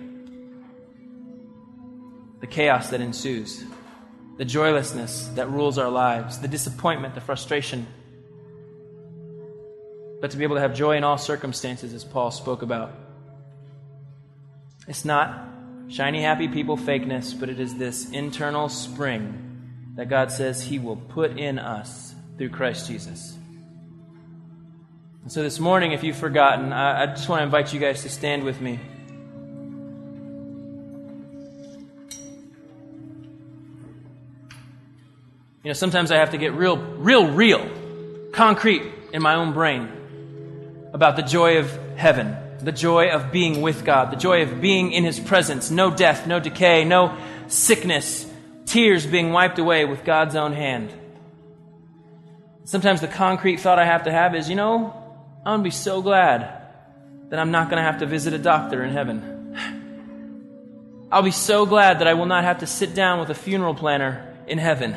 the 2.41 2.47
chaos 2.47 2.91
that 2.91 3.01
ensues, 3.01 3.65
the 4.37 4.45
joylessness 4.45 5.29
that 5.35 5.51
rules 5.51 5.79
our 5.79 5.89
lives, 5.89 6.39
the 6.39 6.49
disappointment, 6.49 7.15
the 7.15 7.21
frustration. 7.21 7.87
But 10.21 10.31
to 10.33 10.37
be 10.37 10.45
able 10.45 10.57
to 10.57 10.61
have 10.61 10.75
joy 10.75 10.97
in 10.97 11.05
all 11.05 11.19
circumstances, 11.19 11.95
as 11.95 12.05
Paul 12.05 12.31
spoke 12.31 12.63
about. 12.63 12.93
It's 14.89 15.05
not 15.05 15.49
shiny, 15.89 16.23
happy 16.23 16.49
people 16.49 16.77
fakeness, 16.77 17.39
but 17.39 17.49
it 17.49 17.61
is 17.61 17.77
this 17.77 18.11
internal 18.11 18.69
spring 18.69 19.43
that 19.97 20.09
God 20.09 20.31
says 20.31 20.63
He 20.63 20.79
will 20.79 20.97
put 20.97 21.39
in 21.39 21.59
us 21.59 22.15
through 22.37 22.51
Christ 22.51 22.87
Jesus. 22.87 23.37
And 25.23 25.33
so 25.33 25.43
this 25.43 25.59
morning, 25.59 25.93
if 25.93 26.05
you've 26.05 26.17
forgotten, 26.17 26.73
I, 26.73 27.03
I 27.03 27.07
just 27.07 27.29
want 27.29 27.41
to 27.41 27.45
invite 27.45 27.73
you 27.73 27.81
guys 27.81 28.03
to 28.03 28.09
stand 28.09 28.45
with 28.45 28.61
me. 28.61 28.79
You 35.67 35.71
know, 35.71 35.75
sometimes 35.75 36.13
I 36.13 36.19
have 36.19 36.31
to 36.31 36.39
get 36.39 36.53
real, 36.53 36.77
real, 36.77 37.27
real, 37.27 37.69
concrete 38.31 38.85
in 39.13 39.21
my 39.21 39.35
own 39.35 39.53
brain 39.53 39.91
about 40.93 41.17
the 41.17 41.23
joy 41.23 41.59
of 41.59 41.77
heaven, 41.97 42.37
the 42.61 42.71
joy 42.71 43.11
of 43.11 43.33
being 43.33 43.63
with 43.63 43.85
God, 43.85 44.13
the 44.13 44.17
joy 44.17 44.43
of 44.43 44.61
being 44.61 44.93
in 44.93 45.03
His 45.03 45.19
presence, 45.19 45.69
no 45.69 45.91
death, 45.91 46.25
no 46.29 46.39
decay, 46.39 46.85
no 46.85 47.19
sickness, 47.49 48.31
tears 48.67 49.09
being 49.09 49.33
wiped 49.33 49.59
away 49.59 49.85
with 49.85 50.05
God's 50.05 50.37
own 50.37 50.53
hand. 50.53 50.93
Sometimes 52.63 53.01
the 53.01 53.09
concrete 53.09 53.57
thought 53.57 53.81
I 53.81 53.87
have 53.87 54.05
to 54.05 54.13
have 54.13 54.37
is, 54.37 54.49
you 54.49 54.55
know, 54.55 54.95
I'm 55.39 55.45
going 55.45 55.61
to 55.63 55.65
be 55.65 55.71
so 55.73 56.01
glad 56.01 56.63
that 57.31 57.41
I'm 57.41 57.51
not 57.51 57.71
going 57.71 57.79
to 57.79 57.91
have 57.91 57.99
to 57.99 58.07
visit 58.07 58.35
a 58.35 58.39
doctor 58.39 58.85
in 58.85 58.93
heaven. 58.93 59.57
I'll 61.11 61.23
be 61.23 61.33
so 61.33 61.67
glad 61.67 61.99
that 61.99 62.07
I 62.07 62.15
will 62.15 62.27
not 62.27 62.45
have 62.45 62.61
to 62.61 62.69
sit 62.69 62.95
down 62.95 63.19
with 63.19 63.31
a 63.31 63.35
funeral 63.35 63.75
planner 63.75 64.33
in 64.47 64.59
heaven. 64.59 64.97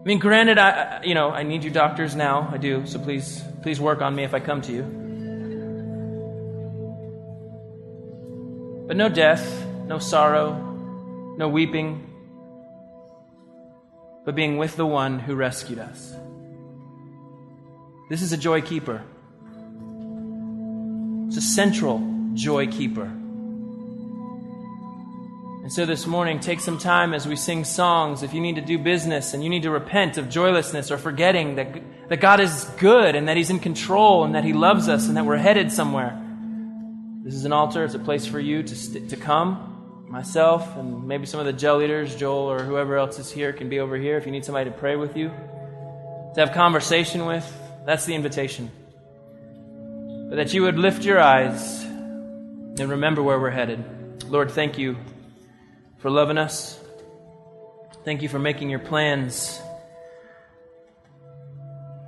I 0.00 0.02
mean, 0.02 0.18
granted, 0.18 0.56
I, 0.56 1.02
you 1.04 1.14
know, 1.14 1.30
I 1.30 1.42
need 1.42 1.62
you 1.62 1.70
doctors 1.70 2.16
now. 2.16 2.48
I 2.50 2.56
do. 2.56 2.86
So 2.86 2.98
please, 2.98 3.44
please 3.60 3.78
work 3.78 4.00
on 4.00 4.14
me 4.14 4.24
if 4.24 4.32
I 4.32 4.40
come 4.40 4.62
to 4.62 4.72
you. 4.72 4.82
But 8.86 8.96
no 8.96 9.10
death, 9.10 9.66
no 9.84 9.98
sorrow, 9.98 10.54
no 11.36 11.48
weeping, 11.48 12.06
but 14.24 14.34
being 14.34 14.56
with 14.56 14.76
the 14.76 14.86
one 14.86 15.18
who 15.18 15.34
rescued 15.34 15.78
us. 15.78 16.14
This 18.08 18.22
is 18.22 18.32
a 18.32 18.38
joy 18.38 18.62
keeper. 18.62 19.02
It's 21.28 21.36
a 21.36 21.42
central 21.42 22.02
joy 22.34 22.68
keeper. 22.68 23.12
And 25.70 25.74
so 25.76 25.86
this 25.86 26.04
morning, 26.04 26.40
take 26.40 26.58
some 26.58 26.78
time 26.78 27.14
as 27.14 27.28
we 27.28 27.36
sing 27.36 27.62
songs. 27.62 28.24
If 28.24 28.34
you 28.34 28.40
need 28.40 28.56
to 28.56 28.60
do 28.60 28.76
business 28.76 29.34
and 29.34 29.44
you 29.44 29.48
need 29.48 29.62
to 29.62 29.70
repent 29.70 30.18
of 30.18 30.28
joylessness 30.28 30.90
or 30.90 30.98
forgetting 30.98 31.54
that, 31.54 32.08
that 32.08 32.16
God 32.16 32.40
is 32.40 32.64
good 32.78 33.14
and 33.14 33.28
that 33.28 33.36
He's 33.36 33.50
in 33.50 33.60
control 33.60 34.24
and 34.24 34.34
that 34.34 34.42
He 34.42 34.52
loves 34.52 34.88
us 34.88 35.06
and 35.06 35.16
that 35.16 35.24
we're 35.24 35.36
headed 35.36 35.70
somewhere, 35.70 36.20
this 37.22 37.34
is 37.34 37.44
an 37.44 37.52
altar. 37.52 37.84
It's 37.84 37.94
a 37.94 38.00
place 38.00 38.26
for 38.26 38.40
you 38.40 38.64
to, 38.64 38.74
st- 38.74 39.10
to 39.10 39.16
come. 39.16 40.08
Myself 40.08 40.76
and 40.76 41.06
maybe 41.06 41.24
some 41.24 41.38
of 41.38 41.46
the 41.46 41.52
gel 41.52 41.76
leaders, 41.76 42.16
Joel 42.16 42.50
or 42.50 42.64
whoever 42.64 42.96
else 42.96 43.20
is 43.20 43.30
here, 43.30 43.52
can 43.52 43.68
be 43.68 43.78
over 43.78 43.96
here 43.96 44.16
if 44.16 44.26
you 44.26 44.32
need 44.32 44.44
somebody 44.44 44.68
to 44.68 44.76
pray 44.76 44.96
with 44.96 45.16
you, 45.16 45.28
to 45.28 46.40
have 46.40 46.50
conversation 46.50 47.26
with. 47.26 47.48
That's 47.86 48.06
the 48.06 48.16
invitation. 48.16 48.72
But 50.30 50.34
that 50.34 50.52
you 50.52 50.62
would 50.62 50.78
lift 50.80 51.04
your 51.04 51.20
eyes 51.20 51.84
and 51.84 52.90
remember 52.90 53.22
where 53.22 53.38
we're 53.38 53.50
headed. 53.50 53.84
Lord, 54.28 54.50
thank 54.50 54.76
you 54.76 54.96
for 56.00 56.10
loving 56.10 56.38
us. 56.38 56.78
Thank 58.04 58.22
you 58.22 58.28
for 58.28 58.38
making 58.38 58.70
your 58.70 58.78
plans 58.78 59.60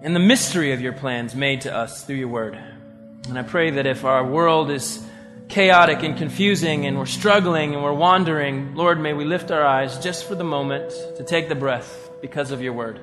and 0.03 0.16
the 0.16 0.20
mystery 0.20 0.72
of 0.72 0.80
your 0.80 0.93
plans 0.93 1.34
made 1.34 1.61
to 1.62 1.74
us 1.74 2.05
through 2.05 2.16
your 2.16 2.28
word. 2.28 2.59
And 3.28 3.38
I 3.38 3.43
pray 3.43 3.70
that 3.70 3.86
if 3.86 4.05
our 4.05 4.26
world 4.26 4.70
is 4.70 5.05
chaotic 5.49 6.03
and 6.03 6.16
confusing 6.16 6.86
and 6.86 6.99
we're 6.99 7.07
struggling 7.07 7.74
and 7.74 7.84
we're 7.84 7.93
wandering, 7.93 8.74
Lord, 8.74 8.99
may 8.99 9.12
we 9.12 9.24
lift 9.24 9.53
our 9.53 9.64
eyes 9.64 9.99
just 9.99 10.24
for 10.24 10.34
the 10.34 10.45
moment 10.45 10.90
to 11.18 11.24
take 11.24 11.49
the 11.49 11.55
breath 11.55 12.11
because 12.20 12.51
of 12.51 12.62
your 12.62 12.72
word. 12.72 13.01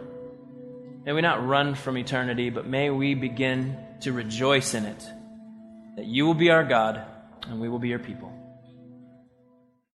May 1.05 1.13
we 1.13 1.21
not 1.21 1.47
run 1.47 1.75
from 1.75 1.97
eternity, 1.97 2.49
but 2.49 2.65
may 2.65 2.89
we 2.89 3.13
begin 3.13 3.77
to 4.01 4.11
rejoice 4.11 4.73
in 4.73 4.85
it. 4.85 5.09
That 5.95 6.05
you 6.05 6.25
will 6.25 6.33
be 6.33 6.49
our 6.49 6.65
God 6.65 7.01
and 7.47 7.61
we 7.61 7.69
will 7.69 7.79
be 7.79 7.89
your 7.89 7.99
people. 7.99 8.33